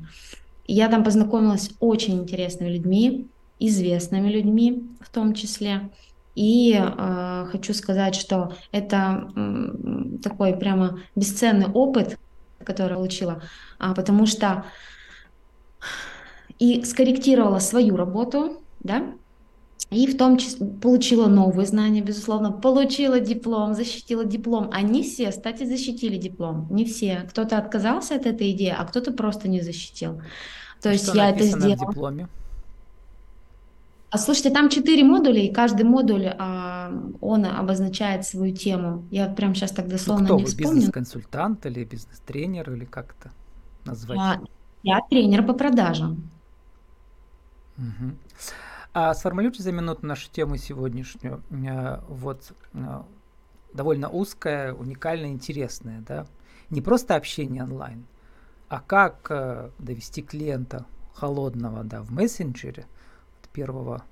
И 0.65 0.73
я 0.73 0.89
там 0.89 1.03
познакомилась 1.03 1.63
с 1.63 1.71
очень 1.79 2.19
интересными 2.19 2.69
людьми, 2.69 3.27
известными 3.59 4.29
людьми 4.29 4.87
в 5.01 5.09
том 5.09 5.33
числе. 5.33 5.89
И 6.35 6.73
э, 6.73 7.45
хочу 7.51 7.73
сказать, 7.73 8.15
что 8.15 8.53
это 8.71 9.31
э, 9.35 10.19
такой 10.21 10.55
прямо 10.55 10.99
бесценный 11.15 11.67
опыт, 11.67 12.17
который 12.63 12.95
получила, 12.95 13.41
а, 13.77 13.93
потому 13.93 14.25
что 14.25 14.65
и 16.59 16.83
скорректировала 16.83 17.59
свою 17.59 17.95
работу, 17.95 18.61
да, 18.81 19.13
и 19.89 20.05
в 20.05 20.17
том 20.17 20.37
числе 20.37 20.67
получила 20.67 21.27
новые 21.27 21.65
знания, 21.65 22.01
безусловно, 22.01 22.51
получила 22.51 23.19
диплом, 23.19 23.73
защитила 23.73 24.23
диплом. 24.23 24.69
А 24.71 24.81
не 24.81 25.01
все, 25.01 25.31
кстати, 25.31 25.63
защитили 25.63 26.17
диплом. 26.17 26.67
Не 26.69 26.85
все. 26.85 27.25
Кто-то 27.29 27.57
отказался 27.57 28.15
от 28.15 28.27
этой 28.27 28.51
идеи, 28.51 28.73
а 28.77 28.85
кто-то 28.85 29.11
просто 29.11 29.47
не 29.47 29.61
защитил. 29.61 30.21
То 30.81 30.91
есть 30.91 31.13
я 31.15 31.31
это 31.31 31.43
сделала. 31.43 31.75
В 31.75 31.89
дипломе? 31.89 32.27
А 34.11 34.17
слушайте, 34.17 34.51
там 34.51 34.69
четыре 34.69 35.03
модуля, 35.03 35.41
и 35.41 35.53
каждый 35.53 35.83
модуль 35.83 36.27
а, 36.37 36.91
он 37.21 37.45
обозначает 37.45 38.25
свою 38.25 38.55
тему. 38.55 39.05
Я 39.11 39.27
прям 39.27 39.53
сейчас 39.53 39.71
так 39.71 39.87
дословно 39.87 40.21
ну, 40.21 40.27
кто 40.27 40.37
не 40.37 40.43
вы, 40.43 40.49
вспомню. 40.49 40.75
Бизнес-консультант 40.75 41.65
или 41.65 41.83
бизнес-тренер 41.83 42.71
или 42.71 42.85
как 42.85 43.15
это 43.19 43.31
назвать? 43.85 44.19
А, 44.19 44.41
я 44.81 44.99
тренер 45.09 45.45
по 45.45 45.53
продажам. 45.53 46.29
Угу. 47.77 48.15
А 48.93 49.13
сформулируйте 49.13 49.63
за 49.63 49.71
минуту 49.71 50.05
нашу 50.05 50.29
тему 50.31 50.57
сегодняшнюю. 50.57 51.43
Э, 51.51 51.99
вот 52.07 52.53
э, 52.73 53.01
довольно 53.73 54.09
узкая, 54.09 54.73
уникальная, 54.73 55.29
интересная, 55.29 56.01
да? 56.01 56.25
Не 56.69 56.81
просто 56.81 57.15
общение 57.15 57.63
онлайн, 57.63 58.05
а 58.67 58.79
как 58.79 59.27
э, 59.29 59.69
довести 59.79 60.21
клиента 60.21 60.85
холодного, 61.13 61.83
да, 61.83 62.01
в 62.01 62.11
мессенджере– 62.11 62.85
первого, 63.53 64.03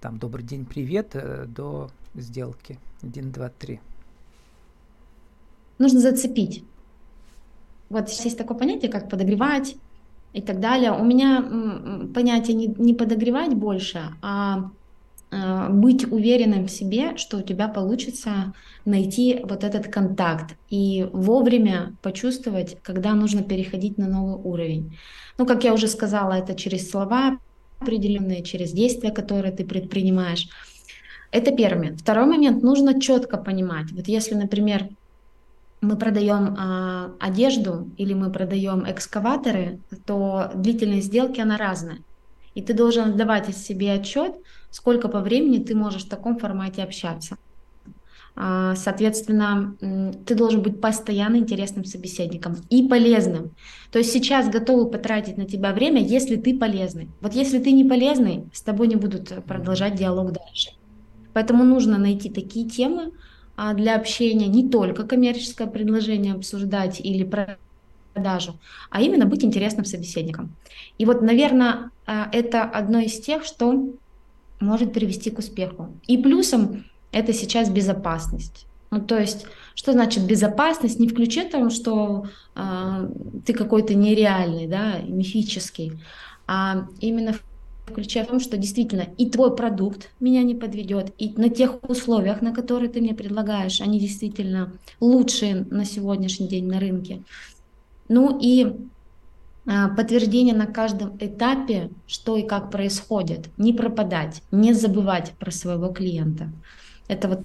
там, 0.00 0.18
добрый 0.18 0.44
день, 0.44 0.64
привет, 0.64 1.14
до 1.48 1.90
сделки. 2.14 2.78
Один, 3.02 3.30
два, 3.32 3.50
три. 3.50 3.80
Нужно 5.78 6.00
зацепить. 6.00 6.64
Вот 7.88 8.08
есть 8.08 8.38
такое 8.38 8.56
понятие, 8.56 8.90
как 8.90 9.10
подогревать 9.10 9.76
и 10.32 10.40
так 10.40 10.60
далее. 10.60 10.92
У 10.92 11.04
меня 11.04 11.44
понятие 12.14 12.56
не, 12.56 12.66
не 12.66 12.94
подогревать 12.94 13.54
больше, 13.54 14.00
а 14.22 14.70
э, 15.30 15.68
быть 15.70 16.10
уверенным 16.10 16.66
в 16.66 16.70
себе, 16.70 17.16
что 17.16 17.38
у 17.38 17.42
тебя 17.42 17.68
получится 17.68 18.54
найти 18.84 19.40
вот 19.44 19.64
этот 19.64 19.88
контакт 19.88 20.56
и 20.70 21.06
вовремя 21.12 21.94
почувствовать, 22.02 22.78
когда 22.82 23.14
нужно 23.14 23.42
переходить 23.42 23.98
на 23.98 24.08
новый 24.08 24.42
уровень. 24.42 24.96
Ну, 25.38 25.46
как 25.46 25.64
я 25.64 25.74
уже 25.74 25.88
сказала, 25.88 26.32
это 26.32 26.54
через 26.54 26.90
слова, 26.90 27.38
определенные, 27.78 28.42
через 28.42 28.72
действия, 28.72 29.10
которые 29.10 29.52
ты 29.52 29.64
предпринимаешь. 29.64 30.48
Это 31.30 31.50
первый 31.50 31.78
момент. 31.78 32.00
Второй 32.00 32.26
момент, 32.26 32.62
нужно 32.62 33.00
четко 33.00 33.38
понимать. 33.38 33.90
Вот 33.92 34.06
если, 34.06 34.34
например, 34.34 34.88
мы 35.82 35.96
продаем 35.96 36.56
а, 36.58 37.12
одежду 37.18 37.90
или 37.98 38.14
мы 38.14 38.30
продаем 38.30 38.88
экскаваторы, 38.88 39.80
то 40.06 40.50
длительность 40.54 41.08
сделки, 41.08 41.40
она 41.40 41.58
разная. 41.58 41.98
И 42.54 42.62
ты 42.62 42.72
должен 42.72 43.10
отдавать 43.10 43.48
из 43.48 43.56
себе 43.56 43.92
отчет, 43.92 44.32
сколько 44.70 45.08
по 45.08 45.20
времени 45.20 45.62
ты 45.62 45.74
можешь 45.74 46.04
в 46.04 46.08
таком 46.08 46.38
формате 46.38 46.82
общаться. 46.82 47.36
А, 48.36 48.76
соответственно, 48.76 49.76
ты 50.24 50.36
должен 50.36 50.62
быть 50.62 50.80
постоянно 50.80 51.36
интересным 51.36 51.84
собеседником 51.84 52.56
и 52.70 52.86
полезным. 52.86 53.50
То 53.90 53.98
есть 53.98 54.12
сейчас 54.12 54.48
готовы 54.48 54.88
потратить 54.88 55.36
на 55.36 55.46
тебя 55.46 55.72
время, 55.72 56.00
если 56.00 56.36
ты 56.36 56.56
полезный. 56.56 57.08
Вот 57.20 57.34
если 57.34 57.58
ты 57.58 57.72
не 57.72 57.84
полезный, 57.84 58.44
с 58.52 58.62
тобой 58.62 58.86
не 58.86 58.96
будут 58.96 59.44
продолжать 59.46 59.96
диалог 59.96 60.32
дальше. 60.32 60.70
Поэтому 61.32 61.64
нужно 61.64 61.98
найти 61.98 62.30
такие 62.30 62.68
темы 62.68 63.10
для 63.74 63.96
общения, 63.96 64.48
не 64.48 64.68
только 64.68 65.04
коммерческое 65.04 65.66
предложение 65.66 66.34
обсуждать 66.34 67.00
или 67.00 67.28
продажу, 68.14 68.58
а 68.90 69.00
именно 69.00 69.26
быть 69.26 69.44
интересным 69.44 69.84
собеседником. 69.84 70.54
И 70.98 71.04
вот, 71.04 71.22
наверное, 71.22 71.90
а, 72.06 72.28
это 72.32 72.62
одно 72.62 72.98
из 72.98 73.20
тех, 73.20 73.44
что 73.44 73.94
может 74.60 74.92
привести 74.92 75.30
к 75.30 75.38
успеху. 75.38 75.88
И 76.06 76.16
плюсом 76.18 76.84
это 77.10 77.32
сейчас 77.32 77.68
безопасность. 77.68 78.66
Ну, 78.90 79.00
то 79.00 79.18
есть, 79.18 79.46
что 79.74 79.92
значит 79.92 80.26
безопасность? 80.26 80.98
Не 80.98 81.08
в 81.08 81.14
ключе 81.14 81.44
том, 81.44 81.70
что 81.70 82.26
э, 82.54 83.08
ты 83.46 83.54
какой-то 83.54 83.94
нереальный, 83.94 84.66
да, 84.66 84.98
мифический, 84.98 85.92
а 86.46 86.86
именно 87.00 87.32
в 87.32 87.42
ключе 87.86 88.24
в 88.24 88.28
том, 88.28 88.40
что 88.40 88.56
действительно 88.56 89.06
и 89.18 89.28
твой 89.28 89.54
продукт 89.54 90.10
меня 90.20 90.42
не 90.42 90.54
подведет, 90.54 91.12
и 91.18 91.32
на 91.36 91.48
тех 91.48 91.82
условиях, 91.88 92.40
на 92.42 92.52
которые 92.52 92.88
ты 92.88 93.00
мне 93.00 93.14
предлагаешь, 93.14 93.80
они 93.80 93.98
действительно 93.98 94.72
лучшие 95.00 95.66
на 95.70 95.84
сегодняшний 95.84 96.48
день 96.48 96.66
на 96.66 96.80
рынке. 96.80 97.22
Ну 98.08 98.38
и 98.40 98.74
а, 99.66 99.88
подтверждение 99.88 100.54
на 100.54 100.66
каждом 100.66 101.16
этапе, 101.20 101.90
что 102.06 102.36
и 102.36 102.46
как 102.46 102.70
происходит. 102.70 103.48
Не 103.56 103.72
пропадать, 103.72 104.42
не 104.50 104.72
забывать 104.72 105.32
про 105.38 105.50
своего 105.50 105.88
клиента. 105.88 106.50
Это 107.08 107.28
вот 107.28 107.40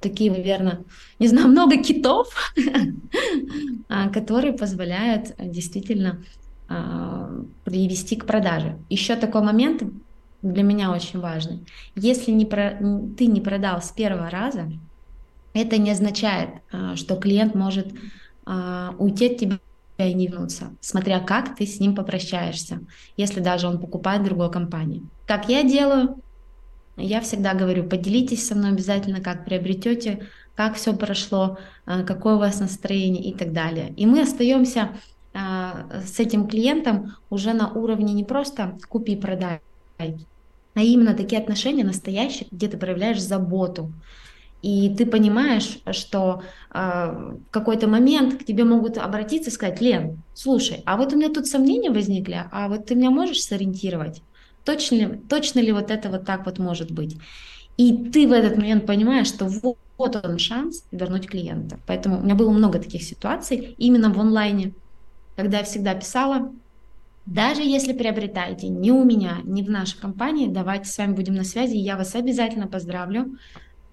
такие, 0.00 0.30
наверное, 0.30 0.84
не 1.18 1.28
знаю, 1.28 1.48
много 1.48 1.82
китов, 1.82 2.52
а, 3.88 4.10
которые 4.10 4.52
позволяют 4.52 5.34
действительно 5.38 6.22
привести 7.64 8.16
к 8.16 8.26
продаже. 8.26 8.78
Еще 8.88 9.16
такой 9.16 9.42
момент 9.42 9.82
для 10.42 10.62
меня 10.62 10.90
очень 10.90 11.20
важный. 11.20 11.64
Если 11.94 12.32
не 12.32 12.44
про, 12.44 12.78
ты 13.16 13.26
не 13.26 13.40
продал 13.40 13.80
с 13.80 13.90
первого 13.92 14.28
раза, 14.28 14.70
это 15.54 15.78
не 15.78 15.90
означает, 15.90 16.50
а, 16.72 16.96
что 16.96 17.16
клиент 17.16 17.54
может 17.54 17.88
а, 18.44 18.94
уйти 18.98 19.26
от 19.26 19.38
тебя 19.38 19.58
и 19.98 20.14
не 20.14 20.26
вернуться, 20.26 20.74
смотря 20.80 21.20
как 21.20 21.54
ты 21.54 21.66
с 21.66 21.78
ним 21.78 21.94
попрощаешься, 21.94 22.80
если 23.16 23.40
даже 23.40 23.68
он 23.68 23.78
покупает 23.78 24.22
в 24.22 24.24
другой 24.24 24.50
компании. 24.50 25.02
Как 25.26 25.48
я 25.48 25.62
делаю, 25.62 26.16
я 26.96 27.20
всегда 27.20 27.54
говорю, 27.54 27.84
поделитесь 27.84 28.46
со 28.46 28.54
мной 28.54 28.70
обязательно, 28.70 29.20
как 29.20 29.44
приобретете, 29.44 30.26
как 30.54 30.74
все 30.74 30.94
прошло, 30.94 31.58
а, 31.86 32.02
какое 32.02 32.34
у 32.34 32.38
вас 32.38 32.60
настроение 32.60 33.22
и 33.22 33.34
так 33.34 33.52
далее. 33.52 33.92
И 33.96 34.06
мы 34.06 34.22
остаемся 34.22 34.80
а, 34.82 34.96
с 35.34 36.20
этим 36.20 36.46
клиентом 36.46 37.16
уже 37.30 37.52
на 37.52 37.72
уровне 37.72 38.12
не 38.12 38.24
просто 38.24 38.78
купи-продай, 38.88 39.60
а 39.98 40.80
именно 40.80 41.14
такие 41.14 41.40
отношения 41.40 41.84
настоящие, 41.84 42.48
где 42.50 42.68
ты 42.68 42.76
проявляешь 42.76 43.20
заботу. 43.20 43.92
И 44.62 44.94
ты 44.96 45.06
понимаешь, 45.06 45.80
что 45.90 46.42
э, 46.72 46.78
в 46.78 47.50
какой-то 47.50 47.88
момент 47.88 48.40
к 48.40 48.44
тебе 48.44 48.62
могут 48.62 48.96
обратиться 48.96 49.50
и 49.50 49.52
сказать, 49.52 49.80
Лен, 49.80 50.22
слушай, 50.34 50.82
а 50.86 50.96
вот 50.96 51.12
у 51.12 51.16
меня 51.16 51.30
тут 51.30 51.48
сомнения 51.48 51.90
возникли, 51.90 52.44
а 52.50 52.68
вот 52.68 52.86
ты 52.86 52.94
меня 52.94 53.10
можешь 53.10 53.42
сориентировать? 53.42 54.22
Точно 54.64 54.94
ли, 54.94 55.20
точно 55.28 55.58
ли 55.58 55.72
вот 55.72 55.90
это 55.90 56.08
вот 56.10 56.24
так 56.24 56.46
вот 56.46 56.60
может 56.60 56.92
быть? 56.92 57.18
И 57.76 58.10
ты 58.10 58.28
в 58.28 58.32
этот 58.32 58.56
момент 58.56 58.86
понимаешь, 58.86 59.26
что 59.26 59.46
вот, 59.46 59.78
вот 59.98 60.24
он 60.24 60.38
шанс 60.38 60.84
вернуть 60.92 61.26
клиента. 61.26 61.80
Поэтому 61.86 62.20
у 62.20 62.22
меня 62.22 62.36
было 62.36 62.50
много 62.50 62.78
таких 62.78 63.02
ситуаций 63.02 63.74
именно 63.78 64.12
в 64.12 64.20
онлайне, 64.20 64.74
когда 65.36 65.58
я 65.58 65.64
всегда 65.64 65.94
писала, 65.94 66.52
даже 67.26 67.62
если 67.62 67.92
приобретаете 67.92 68.68
не 68.68 68.90
у 68.90 69.04
меня, 69.04 69.38
не 69.44 69.62
в 69.62 69.70
нашей 69.70 69.98
компании, 69.98 70.48
давайте 70.48 70.86
с 70.86 70.98
вами 70.98 71.14
будем 71.14 71.34
на 71.34 71.44
связи, 71.44 71.76
я 71.76 71.96
вас 71.96 72.14
обязательно 72.14 72.66
поздравлю 72.66 73.38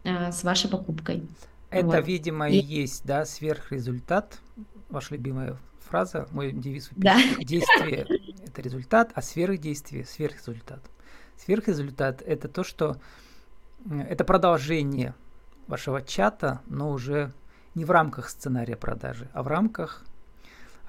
э, 0.04 0.32
с 0.32 0.44
вашей 0.44 0.70
покупкой. 0.70 1.28
Это, 1.70 1.86
вот. 1.86 2.08
видимо, 2.08 2.50
и 2.50 2.58
есть, 2.58 3.06
да, 3.06 3.26
сверхрезультат, 3.26 4.40
ваша 4.90 5.14
любимая 5.14 5.58
фраза, 5.88 6.28
мой 6.32 6.52
девиз 6.52 6.90
да. 6.96 7.18
действие– 7.40 8.08
это 8.46 8.62
результат, 8.62 9.12
а 9.14 9.22
сверхдействие– 9.22 10.06
сверхрезультат. 10.10 10.82
Сверхрезультат– 11.38 12.22
это 12.26 12.48
то, 12.48 12.64
что 12.64 12.98
это 13.88 14.24
продолжение 14.24 15.14
вашего 15.68 16.02
чата, 16.02 16.62
но 16.66 16.92
уже 16.92 17.32
не 17.76 17.86
в 17.86 17.92
рамках 17.92 18.30
сценария 18.30 18.76
продажи, 18.76 19.30
а 19.34 19.44
в 19.44 19.48
рамках 19.48 20.04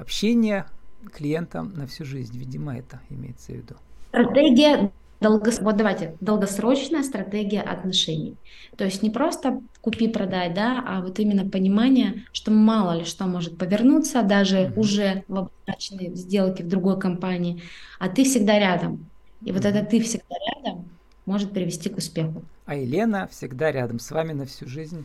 общения 0.00 0.66
клиентам 1.12 1.72
на 1.74 1.86
всю 1.86 2.04
жизнь. 2.04 2.36
Видимо, 2.36 2.76
это 2.76 3.00
имеется 3.10 3.52
в 3.52 3.56
виду. 3.56 3.74
Стратегия 4.08 4.90
долгос... 5.20 5.60
вот 5.60 5.76
давайте, 5.76 6.16
долгосрочная 6.20 7.02
стратегия 7.02 7.60
отношений. 7.60 8.36
То 8.76 8.84
есть 8.84 9.02
не 9.02 9.10
просто 9.10 9.60
купи-продай, 9.82 10.52
да, 10.52 10.82
а 10.86 11.00
вот 11.00 11.18
именно 11.18 11.48
понимание, 11.48 12.24
что 12.32 12.50
мало 12.50 12.98
ли 12.98 13.04
что 13.04 13.26
может 13.26 13.56
повернуться, 13.58 14.22
даже 14.22 14.56
mm-hmm. 14.56 14.78
уже 14.78 15.24
в 15.28 15.36
обозначенной 15.38 16.14
сделке 16.16 16.64
в 16.64 16.68
другой 16.68 16.98
компании, 16.98 17.62
а 17.98 18.08
ты 18.08 18.24
всегда 18.24 18.58
рядом. 18.58 19.06
И 19.42 19.50
mm-hmm. 19.50 19.52
вот 19.52 19.64
это 19.64 19.84
ты 19.84 20.00
всегда 20.00 20.34
рядом 20.56 20.88
может 21.26 21.52
привести 21.52 21.88
к 21.88 21.98
успеху. 21.98 22.42
А 22.66 22.74
Елена 22.74 23.28
всегда 23.30 23.70
рядом 23.70 23.98
с 23.98 24.10
вами 24.10 24.32
на 24.32 24.46
всю 24.46 24.66
жизнь. 24.66 25.04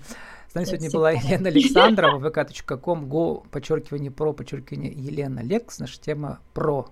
Нами 0.56 0.64
сегодня 0.68 0.90
была 0.90 1.12
Елена 1.12 1.50
Александрова, 1.50 2.30
vk.com, 2.30 3.10
go, 3.10 3.46
подчеркивание 3.52 4.10
про, 4.10 4.32
подчеркивание 4.32 4.90
Елена 4.90 5.42
Лекс. 5.42 5.80
Наша 5.80 6.00
тема 6.00 6.40
про 6.54 6.88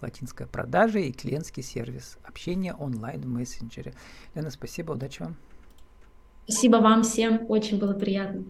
латинская 0.00 0.46
продажа 0.46 1.00
и 1.00 1.10
клиентский 1.10 1.64
сервис. 1.64 2.16
Общение 2.22 2.74
онлайн 2.74 3.20
в 3.22 3.26
мессенджере. 3.26 3.92
Лена, 4.36 4.50
спасибо, 4.50 4.92
удачи 4.92 5.20
вам. 5.20 5.34
Спасибо 6.44 6.76
вам 6.76 7.02
всем, 7.02 7.44
очень 7.48 7.80
было 7.80 7.92
приятно. 7.92 8.40